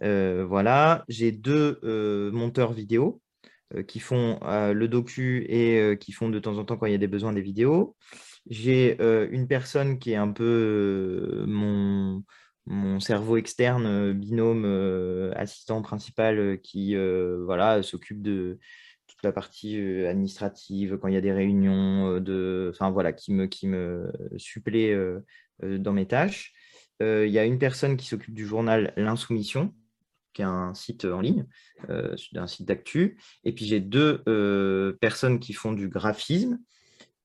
Voilà, 0.00 1.04
j'ai 1.08 1.32
deux 1.32 1.80
monteurs 2.32 2.72
vidéo 2.72 3.20
qui 3.86 4.00
font 4.00 4.38
le 4.42 4.86
docu 4.86 5.46
et 5.48 5.96
qui 5.98 6.12
font 6.12 6.28
de 6.28 6.38
temps 6.38 6.58
en 6.58 6.64
temps 6.64 6.76
quand 6.76 6.86
il 6.86 6.92
y 6.92 6.96
a 6.96 6.98
des 6.98 7.06
besoins 7.06 7.32
des 7.32 7.40
vidéos. 7.40 7.96
J'ai 8.48 9.00
euh, 9.00 9.28
une 9.30 9.46
personne 9.46 9.98
qui 9.98 10.12
est 10.12 10.16
un 10.16 10.30
peu 10.30 11.44
mon, 11.46 12.24
cerveau 13.00 13.36
externe, 13.36 13.86
euh, 13.86 14.12
binôme, 14.12 14.64
euh, 14.64 15.32
assistant 15.36 15.82
principal, 15.82 16.60
qui 16.60 16.94
voilà, 16.94 17.82
s'occupe 17.82 18.22
de 18.22 18.58
toute 19.06 19.22
la 19.22 19.32
partie 19.32 19.76
administrative, 20.06 20.98
quand 21.00 21.08
il 21.08 21.14
y 21.14 21.18
a 21.18 21.20
des 21.20 21.32
réunions, 21.32 22.18
de, 22.18 22.70
enfin 22.74 22.90
voilà, 22.90 23.12
qui 23.12 23.32
me, 23.32 23.46
qui 23.46 23.68
me 23.68 24.10
supplée 24.36 24.96
dans 25.62 25.92
mes 25.92 26.06
tâches. 26.06 26.52
Il 27.00 27.28
y 27.28 27.38
a 27.38 27.44
une 27.44 27.58
personne 27.58 27.96
qui 27.96 28.06
s'occupe 28.06 28.34
du 28.34 28.46
journal 28.46 28.92
L'Insoumission, 28.96 29.74
qui 30.32 30.42
est 30.42 30.46
un 30.46 30.72
site 30.72 31.04
en 31.04 31.20
ligne, 31.20 31.46
un 31.88 32.46
site 32.46 32.66
d'actu. 32.66 33.18
Et 33.44 33.52
puis 33.52 33.66
j'ai 33.66 33.80
deux 33.80 34.22
personnes 35.00 35.40
qui 35.40 35.52
font 35.52 35.72
du 35.72 35.88
graphisme. 35.88 36.58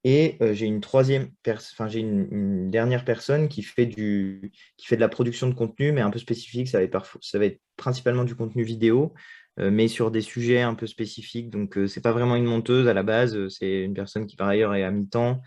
Et 0.09 0.37
euh, 0.41 0.53
j'ai 0.53 0.67
une 0.67 0.79
troisième 0.79 1.31
enfin 1.45 1.89
j'ai 1.89 1.99
une, 1.99 2.71
dernière 2.71 3.03
personne 3.03 3.49
qui 3.49 3.61
fait 3.61 3.85
du, 3.85 4.53
qui 4.77 4.87
fait 4.87 4.95
de 4.95 5.01
la 5.01 5.09
production 5.09 5.49
de 5.49 5.53
contenu, 5.53 5.91
mais 5.91 5.99
un 5.99 6.09
peu 6.09 6.17
spécifique. 6.17 6.69
Ça 6.69 6.77
va 6.77 6.85
être, 6.85 7.59
principalement 7.75 8.23
du 8.23 8.33
contenu 8.33 8.63
vidéo, 8.63 9.13
euh, 9.59 9.69
mais 9.69 9.89
sur 9.89 10.09
des 10.09 10.21
sujets 10.21 10.61
un 10.61 10.75
peu 10.75 10.87
spécifiques. 10.87 11.49
Donc 11.49 11.77
euh, 11.77 11.87
c'est 11.87 11.99
pas 11.99 12.13
vraiment 12.13 12.37
une 12.37 12.45
monteuse 12.45 12.87
à 12.87 12.93
la 12.93 13.03
base. 13.03 13.35
euh, 13.35 13.49
C'est 13.49 13.83
une 13.83 13.93
personne 13.93 14.27
qui 14.27 14.37
par 14.37 14.47
ailleurs 14.47 14.73
est 14.75 14.83
à 14.83 14.91
mi-temps, 14.91 15.41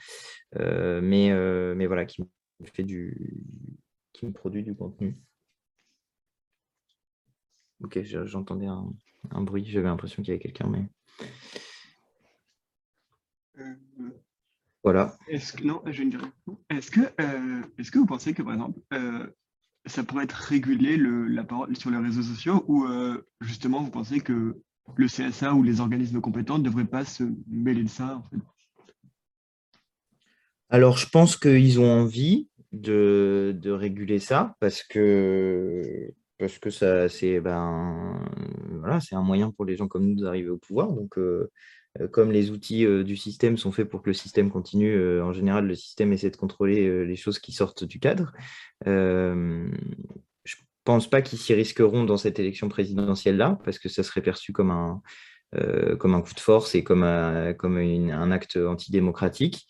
mais, 0.58 1.32
mais 1.74 1.86
voilà, 1.86 2.04
qui 2.04 2.22
fait 2.74 2.84
du, 2.84 3.38
qui 4.12 4.26
me 4.26 4.32
produit 4.32 4.62
du 4.62 4.74
contenu. 4.74 5.16
Ok, 7.82 8.02
je- 8.02 8.26
j'entendais 8.26 8.66
un, 8.66 8.92
un 9.30 9.40
bruit. 9.40 9.64
J'avais 9.64 9.86
l'impression 9.88 10.22
qu'il 10.22 10.32
y 10.32 10.34
avait 10.34 10.42
quelqu'un, 10.42 10.68
mais 10.68 10.84
voilà. 14.82 15.16
Est-ce 15.28 15.52
que, 15.52 15.64
non, 15.64 15.82
je 15.86 16.02
ne 16.02 16.10
dirais 16.10 16.30
pas. 16.46 16.52
Est-ce 16.70 16.90
que, 16.90 17.00
euh, 17.20 17.62
est-ce 17.78 17.90
que 17.90 17.98
vous 17.98 18.06
pensez 18.06 18.32
que, 18.32 18.42
par 18.42 18.54
exemple, 18.54 18.80
euh, 18.94 19.26
ça 19.86 20.04
pourrait 20.04 20.24
être 20.24 20.32
régulé 20.32 20.96
le, 20.96 21.26
la 21.26 21.44
parole 21.44 21.76
sur 21.76 21.90
les 21.90 21.98
réseaux 21.98 22.22
sociaux 22.22 22.64
ou 22.66 22.84
euh, 22.84 23.26
justement 23.40 23.82
vous 23.82 23.90
pensez 23.90 24.20
que 24.20 24.60
le 24.96 25.06
CSA 25.06 25.54
ou 25.54 25.62
les 25.62 25.80
organismes 25.80 26.20
compétents 26.20 26.58
ne 26.58 26.64
devraient 26.64 26.84
pas 26.84 27.04
se 27.04 27.24
mêler 27.46 27.84
de 27.84 27.88
ça 27.88 28.16
en 28.16 28.22
fait? 28.22 28.42
Alors, 30.70 30.96
je 30.96 31.08
pense 31.08 31.36
qu'ils 31.36 31.80
ont 31.80 31.90
envie 31.90 32.48
de, 32.72 33.56
de 33.60 33.70
réguler 33.70 34.20
ça 34.20 34.54
parce 34.60 34.82
que, 34.82 36.12
parce 36.38 36.58
que 36.58 36.70
ça, 36.70 37.08
c'est 37.08 37.40
ben, 37.40 38.24
voilà, 38.78 39.00
c'est 39.00 39.16
un 39.16 39.22
moyen 39.22 39.50
pour 39.50 39.64
les 39.64 39.76
gens 39.76 39.88
comme 39.88 40.06
nous 40.06 40.22
d'arriver 40.22 40.48
au 40.48 40.58
pouvoir. 40.58 40.92
Donc, 40.92 41.18
comme 42.10 42.30
les 42.30 42.50
outils 42.50 42.86
euh, 42.86 43.02
du 43.02 43.16
système 43.16 43.56
sont 43.56 43.72
faits 43.72 43.88
pour 43.88 44.02
que 44.02 44.10
le 44.10 44.14
système 44.14 44.50
continue, 44.50 44.94
euh, 44.94 45.24
en 45.24 45.32
général, 45.32 45.66
le 45.66 45.74
système 45.74 46.12
essaie 46.12 46.30
de 46.30 46.36
contrôler 46.36 46.86
euh, 46.86 47.02
les 47.02 47.16
choses 47.16 47.38
qui 47.38 47.52
sortent 47.52 47.84
du 47.84 47.98
cadre. 47.98 48.32
Euh, 48.86 49.68
je 50.44 50.56
pense 50.84 51.10
pas 51.10 51.20
qu'ils 51.22 51.38
s'y 51.38 51.52
risqueront 51.52 52.04
dans 52.04 52.16
cette 52.16 52.38
élection 52.38 52.68
présidentielle-là 52.68 53.58
parce 53.64 53.78
que 53.78 53.88
ça 53.88 54.02
serait 54.02 54.22
perçu 54.22 54.52
comme 54.52 54.70
un, 54.70 55.02
euh, 55.56 55.96
comme 55.96 56.14
un 56.14 56.22
coup 56.22 56.34
de 56.34 56.40
force 56.40 56.74
et 56.76 56.84
comme 56.84 57.02
un, 57.02 57.54
comme 57.54 57.76
un 57.76 58.30
acte 58.30 58.56
antidémocratique. 58.56 59.66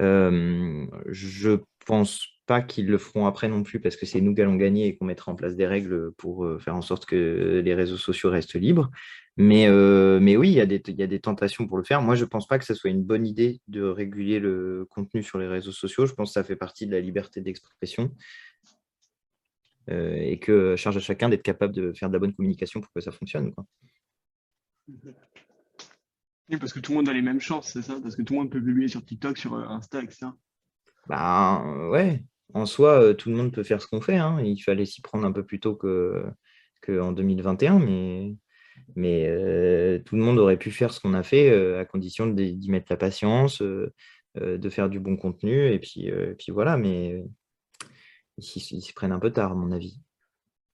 Euh, 0.00 0.86
je 1.06 1.58
pense 1.86 2.34
pas 2.46 2.62
qu'ils 2.62 2.86
le 2.86 2.98
feront 2.98 3.26
après 3.26 3.48
non 3.48 3.62
plus 3.62 3.80
parce 3.80 3.96
que 3.96 4.06
c'est 4.06 4.20
nous 4.20 4.34
qui 4.34 4.42
allons 4.42 4.56
gagner 4.56 4.86
et 4.86 4.96
qu'on 4.96 5.06
mettra 5.06 5.32
en 5.32 5.34
place 5.34 5.56
des 5.56 5.66
règles 5.66 6.12
pour 6.12 6.44
euh, 6.44 6.58
faire 6.58 6.76
en 6.76 6.82
sorte 6.82 7.06
que 7.06 7.60
les 7.64 7.74
réseaux 7.74 7.96
sociaux 7.96 8.30
restent 8.30 8.54
libres. 8.54 8.90
Mais, 9.36 9.66
euh, 9.66 10.20
mais 10.20 10.36
oui, 10.36 10.50
il 10.50 10.54
y, 10.54 10.60
a 10.60 10.66
des, 10.66 10.80
il 10.86 10.94
y 10.94 11.02
a 11.02 11.08
des 11.08 11.18
tentations 11.18 11.66
pour 11.66 11.76
le 11.76 11.82
faire. 11.84 12.00
Moi, 12.02 12.14
je 12.14 12.24
pense 12.24 12.46
pas 12.46 12.58
que 12.58 12.64
ce 12.64 12.74
soit 12.74 12.90
une 12.90 13.02
bonne 13.02 13.26
idée 13.26 13.60
de 13.66 13.82
réguler 13.82 14.38
le 14.38 14.86
contenu 14.90 15.24
sur 15.24 15.38
les 15.38 15.48
réseaux 15.48 15.72
sociaux. 15.72 16.06
Je 16.06 16.14
pense 16.14 16.30
que 16.30 16.34
ça 16.34 16.44
fait 16.44 16.54
partie 16.54 16.86
de 16.86 16.92
la 16.92 17.00
liberté 17.00 17.40
d'expression 17.40 18.12
euh, 19.90 20.14
et 20.14 20.38
que 20.38 20.76
charge 20.76 20.98
à 20.98 21.00
chacun 21.00 21.28
d'être 21.28 21.42
capable 21.42 21.74
de 21.74 21.92
faire 21.92 22.08
de 22.08 22.12
la 22.14 22.20
bonne 22.20 22.32
communication 22.32 22.80
pour 22.80 22.92
que 22.92 23.00
ça 23.00 23.10
fonctionne. 23.10 23.52
quoi. 23.52 23.64
Oui, 26.48 26.56
Parce 26.58 26.72
que 26.72 26.78
tout 26.78 26.92
le 26.92 26.98
monde 26.98 27.08
a 27.08 27.12
les 27.12 27.22
mêmes 27.22 27.40
chances, 27.40 27.72
c'est 27.72 27.82
ça? 27.82 27.98
Parce 28.00 28.14
que 28.14 28.22
tout 28.22 28.34
le 28.34 28.38
monde 28.40 28.50
peut 28.52 28.62
publier 28.62 28.86
sur 28.86 29.04
TikTok, 29.04 29.36
sur 29.36 29.54
euh, 29.54 29.64
Insta, 29.66 30.00
etc. 30.00 30.26
Ben 31.08 31.88
ouais, 31.90 32.22
en 32.54 32.66
soi, 32.66 33.14
tout 33.14 33.30
le 33.30 33.36
monde 33.36 33.52
peut 33.52 33.64
faire 33.64 33.82
ce 33.82 33.88
qu'on 33.88 34.00
fait. 34.00 34.16
hein. 34.16 34.40
Il 34.42 34.60
fallait 34.60 34.86
s'y 34.86 35.02
prendre 35.02 35.26
un 35.26 35.32
peu 35.32 35.44
plus 35.44 35.58
tôt 35.58 35.74
que 35.74 36.24
qu'en 36.82 37.12
2021, 37.12 37.78
mais, 37.78 38.36
mais 38.96 39.26
euh, 39.28 39.98
tout 39.98 40.16
le 40.16 40.22
monde 40.22 40.38
aurait 40.38 40.56
pu 40.56 40.70
faire 40.70 40.92
ce 40.92 41.00
qu'on 41.00 41.14
a 41.14 41.22
fait 41.22 41.50
euh, 41.50 41.80
à 41.80 41.84
condition 41.84 42.26
d'y 42.26 42.70
mettre 42.70 42.86
la 42.90 42.96
patience, 42.96 43.62
euh, 43.62 43.92
de 44.36 44.68
faire 44.68 44.88
du 44.88 45.00
bon 45.00 45.16
contenu, 45.16 45.70
et 45.72 45.78
puis, 45.78 46.06
et 46.06 46.34
puis 46.38 46.52
voilà, 46.52 46.76
mais 46.76 47.24
ils 48.38 48.42
s'y 48.42 48.92
prennent 48.92 49.12
un 49.12 49.20
peu 49.20 49.30
tard, 49.30 49.52
à 49.52 49.54
mon 49.54 49.70
avis. 49.70 50.00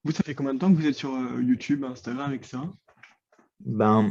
Vous, 0.05 0.13
ça 0.13 0.23
fait 0.23 0.35
combien 0.35 0.55
de 0.55 0.59
temps 0.59 0.73
que 0.73 0.79
vous 0.79 0.87
êtes 0.87 0.95
sur 0.95 1.13
YouTube, 1.41 1.85
Instagram, 1.85 2.33
etc. 2.33 2.59
Ben, 3.61 4.11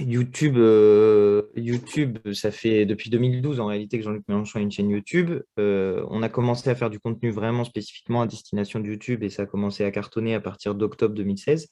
YouTube, 0.00 0.56
euh, 0.56 1.42
YouTube, 1.54 2.18
ça 2.32 2.50
fait 2.50 2.84
depuis 2.84 3.10
2012 3.10 3.60
en 3.60 3.66
réalité 3.66 3.98
que 3.98 4.04
Jean-Luc 4.04 4.24
Mélenchon 4.28 4.58
a 4.58 4.62
une 4.62 4.72
chaîne 4.72 4.90
YouTube. 4.90 5.40
Euh, 5.58 6.04
on 6.10 6.22
a 6.22 6.28
commencé 6.28 6.68
à 6.68 6.74
faire 6.74 6.90
du 6.90 6.98
contenu 6.98 7.30
vraiment 7.30 7.64
spécifiquement 7.64 8.22
à 8.22 8.26
destination 8.26 8.80
de 8.80 8.88
YouTube 8.88 9.22
et 9.22 9.30
ça 9.30 9.42
a 9.42 9.46
commencé 9.46 9.84
à 9.84 9.90
cartonner 9.90 10.34
à 10.34 10.40
partir 10.40 10.74
d'octobre 10.74 11.14
2016 11.14 11.68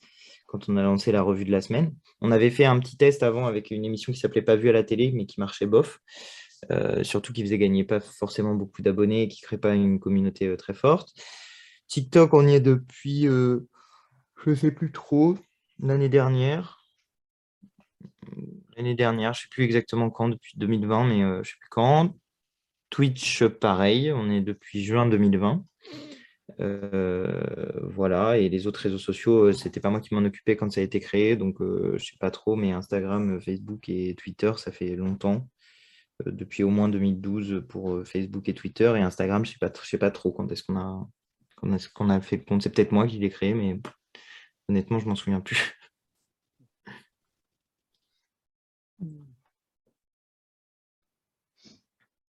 quand 0.52 0.68
on 0.68 0.76
a 0.76 0.82
lancé 0.82 1.12
la 1.12 1.22
revue 1.22 1.46
de 1.46 1.50
la 1.50 1.62
semaine. 1.62 1.94
On 2.20 2.30
avait 2.30 2.50
fait 2.50 2.66
un 2.66 2.78
petit 2.78 2.98
test 2.98 3.22
avant 3.22 3.46
avec 3.46 3.70
une 3.70 3.86
émission 3.86 4.12
qui 4.12 4.18
s'appelait 4.18 4.42
Pas 4.42 4.54
vu 4.54 4.68
à 4.68 4.72
la 4.72 4.84
télé 4.84 5.10
mais 5.12 5.24
qui 5.24 5.40
marchait 5.40 5.66
bof. 5.66 6.00
Euh, 6.70 7.02
surtout 7.02 7.32
qui 7.32 7.42
faisait 7.42 7.58
gagner 7.58 7.82
pas 7.82 7.98
forcément 7.98 8.54
beaucoup 8.54 8.82
d'abonnés 8.82 9.22
et 9.22 9.28
qui 9.28 9.42
ne 9.42 9.46
crée 9.46 9.58
pas 9.58 9.74
une 9.74 9.98
communauté 9.98 10.46
euh, 10.46 10.56
très 10.56 10.74
forte. 10.74 11.12
TikTok, 11.88 12.34
on 12.34 12.46
y 12.46 12.54
est 12.54 12.60
depuis, 12.60 13.26
euh, 13.26 13.66
je 14.44 14.50
ne 14.50 14.54
sais 14.54 14.70
plus 14.70 14.92
trop, 14.92 15.36
l'année 15.80 16.08
dernière 16.08 16.78
l'année 18.76 18.94
dernière, 18.94 19.34
je 19.34 19.40
ne 19.40 19.42
sais 19.42 19.48
plus 19.50 19.64
exactement 19.64 20.08
quand, 20.08 20.28
depuis 20.30 20.54
2020, 20.56 21.04
mais 21.04 21.20
je 21.20 21.38
ne 21.38 21.42
sais 21.42 21.54
plus 21.60 21.68
quand. 21.70 22.14
Twitch, 22.88 23.44
pareil, 23.44 24.12
on 24.12 24.30
est 24.30 24.40
depuis 24.40 24.82
juin 24.82 25.06
2020. 25.06 25.62
Euh, 26.60 27.70
voilà, 27.90 28.38
et 28.38 28.48
les 28.48 28.66
autres 28.66 28.80
réseaux 28.80 28.98
sociaux, 28.98 29.48
euh, 29.48 29.52
c'était 29.52 29.80
pas 29.80 29.90
moi 29.90 30.00
qui 30.00 30.14
m'en 30.14 30.20
occupais 30.24 30.56
quand 30.56 30.70
ça 30.70 30.80
a 30.80 30.84
été 30.84 31.00
créé, 31.00 31.36
donc 31.36 31.60
euh, 31.60 31.96
je 31.98 32.04
sais 32.04 32.16
pas 32.18 32.30
trop, 32.30 32.56
mais 32.56 32.72
Instagram, 32.72 33.40
Facebook 33.40 33.88
et 33.88 34.14
Twitter, 34.16 34.52
ça 34.58 34.70
fait 34.72 34.94
longtemps, 34.96 35.48
euh, 36.26 36.32
depuis 36.32 36.64
au 36.64 36.70
moins 36.70 36.88
2012 36.88 37.64
pour 37.68 37.94
euh, 37.94 38.04
Facebook 38.04 38.48
et 38.48 38.54
Twitter, 38.54 38.92
et 38.96 39.02
Instagram, 39.02 39.44
je 39.46 39.52
sais 39.52 39.58
pas, 39.60 39.68
tr- 39.70 39.84
je 39.84 39.90
sais 39.90 39.98
pas 39.98 40.10
trop 40.12 40.32
quand 40.32 40.50
est-ce 40.52 40.64
qu'on 40.64 40.76
a, 40.78 41.08
quand 41.56 41.72
est-ce 41.74 41.88
qu'on 41.90 42.10
a 42.10 42.20
fait 42.20 42.36
le 42.38 42.44
compte. 42.44 42.62
C'est 42.62 42.74
peut-être 42.74 42.92
moi 42.92 43.06
qui 43.08 43.18
l'ai 43.18 43.30
créé, 43.30 43.54
mais 43.54 43.80
honnêtement, 44.68 44.98
je 45.00 45.08
m'en 45.08 45.16
souviens 45.16 45.40
plus. 45.40 45.74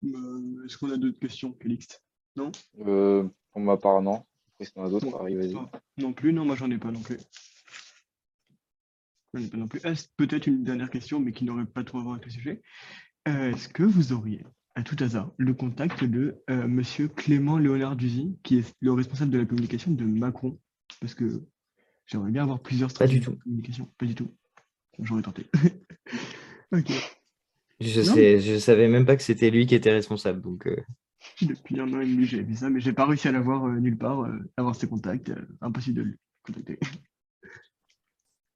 Euh, 0.04 0.66
Est-ce 0.66 0.78
qu'on 0.78 0.92
a 0.92 0.98
d'autres 0.98 1.20
questions, 1.20 1.56
Félix? 1.62 2.02
Non? 2.36 2.52
Euh, 2.80 3.28
pour 3.52 3.62
ma 3.62 3.78
part, 3.78 4.02
non. 4.02 4.24
Si 4.62 4.72
d'autres, 4.76 5.10
Bon, 5.10 5.24
vas-y. 5.24 5.56
Non 5.98 6.12
plus, 6.14 6.34
non, 6.34 6.44
moi 6.46 6.56
j'en 6.56 6.70
ai 6.70 6.78
pas 6.78 6.92
non 6.92 7.02
plus. 7.02 7.18
J'en 9.34 9.42
ai 9.42 9.48
pas 9.48 9.58
non 9.58 9.68
plus. 9.68 9.80
Est-ce 9.86 10.08
peut-être 10.18 10.48
une 10.48 10.64
dernière 10.64 10.90
question, 10.90 11.20
mais 11.20 11.32
qui 11.32 11.46
n'aurait 11.46 11.66
pas 11.66 11.84
trop 11.84 12.00
à 12.00 12.02
voir 12.04 12.14
avec 12.16 12.26
le 12.26 12.32
sujet. 12.32 12.62
Euh, 13.28 13.52
Est-ce 13.52 13.70
que 13.70 13.84
vous 13.84 14.12
auriez, 14.12 14.44
à 14.76 14.84
tout 14.84 14.98
hasard, 15.00 15.32
le 15.38 15.54
contact 15.54 16.04
de 16.04 16.42
euh, 16.50 16.68
Monsieur 16.68 17.08
Clément 17.08 17.58
Léonard 17.58 17.96
Duzy, 17.96 18.38
qui 18.44 18.58
est 18.60 18.74
le 18.82 18.92
responsable 18.92 19.32
de 19.32 19.38
la 19.38 19.46
communication 19.46 19.92
de 19.92 20.04
Macron? 20.04 20.60
Parce 21.00 21.14
que 21.14 21.44
j'aimerais 22.08 22.32
bien 22.32 22.44
avoir 22.44 22.60
plusieurs 22.60 22.92
Pas 22.94 23.08
du 23.08 23.18
stratégies 23.18 23.20
de 23.20 23.26
tout. 23.26 23.44
communication. 23.44 23.90
Pas 23.98 24.06
du 24.06 24.16
tout. 24.16 24.34
J'aurais 25.02 25.22
tenté. 25.22 25.46
ok. 26.74 26.92
Je 27.80 28.02
sais, 28.02 28.42
je 28.42 28.58
savais 28.58 28.90
même 28.90 29.06
pas 29.06 29.16
que 29.16 29.24
c'était 29.24 29.50
lui 29.52 29.66
qui 29.66 29.76
était 29.76 29.92
responsable, 29.94 30.42
donc 30.42 30.68
euh, 30.68 30.76
Depuis 31.42 31.80
un 31.80 31.92
an 31.94 32.02
et 32.02 32.06
demi, 32.06 32.26
j'ai 32.26 32.44
vu 32.44 32.56
ça, 32.56 32.70
mais 32.70 32.82
j'ai 32.82 32.92
pas 32.94 33.06
réussi 33.06 33.28
à 33.28 33.32
l'avoir 33.32 33.66
euh, 33.66 33.80
nulle 33.80 33.98
part, 33.98 34.22
euh, 34.26 34.40
avoir 34.58 34.76
ses 34.76 34.88
contacts. 34.90 35.30
euh, 35.30 35.48
impossible 35.62 35.98
de 35.98 36.04
le 36.04 36.18
contacter. 36.44 36.80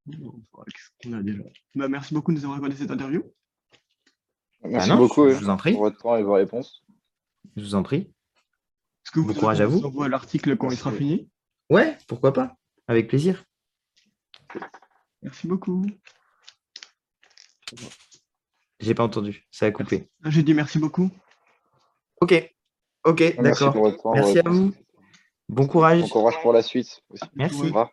Bon, 0.06 0.44
voilà, 0.52 0.66
Qu'est-ce 0.70 0.90
qu'on 1.10 1.18
a 1.18 1.24
déjà? 1.24 1.44
Bah, 1.76 1.88
Merci 1.88 2.14
beaucoup 2.14 2.34
de 2.34 2.38
nous 2.38 2.44
avoir 2.44 2.58
accordé 2.58 2.76
cette 2.76 2.92
interview. 2.92 3.24
Merci 4.66 4.90
non, 4.90 4.98
beaucoup 4.98 5.30
je 5.30 5.36
vous 5.36 5.50
en 5.50 5.56
prie. 5.56 5.72
pour 5.72 5.84
votre 5.84 5.98
temps 5.98 6.18
et 6.18 6.24
vos 6.24 6.34
réponses. 6.34 6.84
je 7.56 7.62
vous 7.64 7.76
en 7.76 7.84
prie. 7.84 8.00
Est-ce 9.06 9.12
que 9.12 9.22
vous 9.22 9.28
Bon 9.28 9.34
courage 9.34 9.62
à 9.62 9.66
vous. 9.66 9.80
envoie 9.82 10.10
l'article 10.10 10.58
quand 10.58 10.70
il 10.72 10.76
sera 10.78 10.92
fini? 10.92 11.30
Ouais, 11.70 11.98
pourquoi 12.08 12.34
pas? 12.34 12.58
Avec 12.90 13.08
plaisir. 13.08 13.46
Merci 15.22 15.48
beaucoup. 15.48 15.86
J'ai 18.82 18.94
pas 18.94 19.04
entendu, 19.04 19.48
ça 19.52 19.68
a 19.68 19.72
coupé. 19.72 20.10
Ah, 20.24 20.30
J'ai 20.30 20.44
dit 20.44 20.54
merci 20.54 20.80
beaucoup. 20.80 21.10
Ok, 22.20 22.54
ok, 23.06 23.20
Merci 23.20 23.38
d'accord. 23.40 23.74
pour 23.74 23.82
votre 23.84 24.02
temps. 24.02 24.12
vos 24.12 24.16
Merci 24.16 24.40
à 24.40 24.50
vous. 24.50 24.72
Bon 25.50 25.68
courage. 25.68 26.02
Bon 26.02 26.08
courage 26.08 26.42
pour 26.42 26.54
la 26.54 26.62
suite 26.62 27.02
aussi. 27.10 27.26
Merci. 27.36 27.62
Au 27.62 27.66
revoir. 27.66 27.90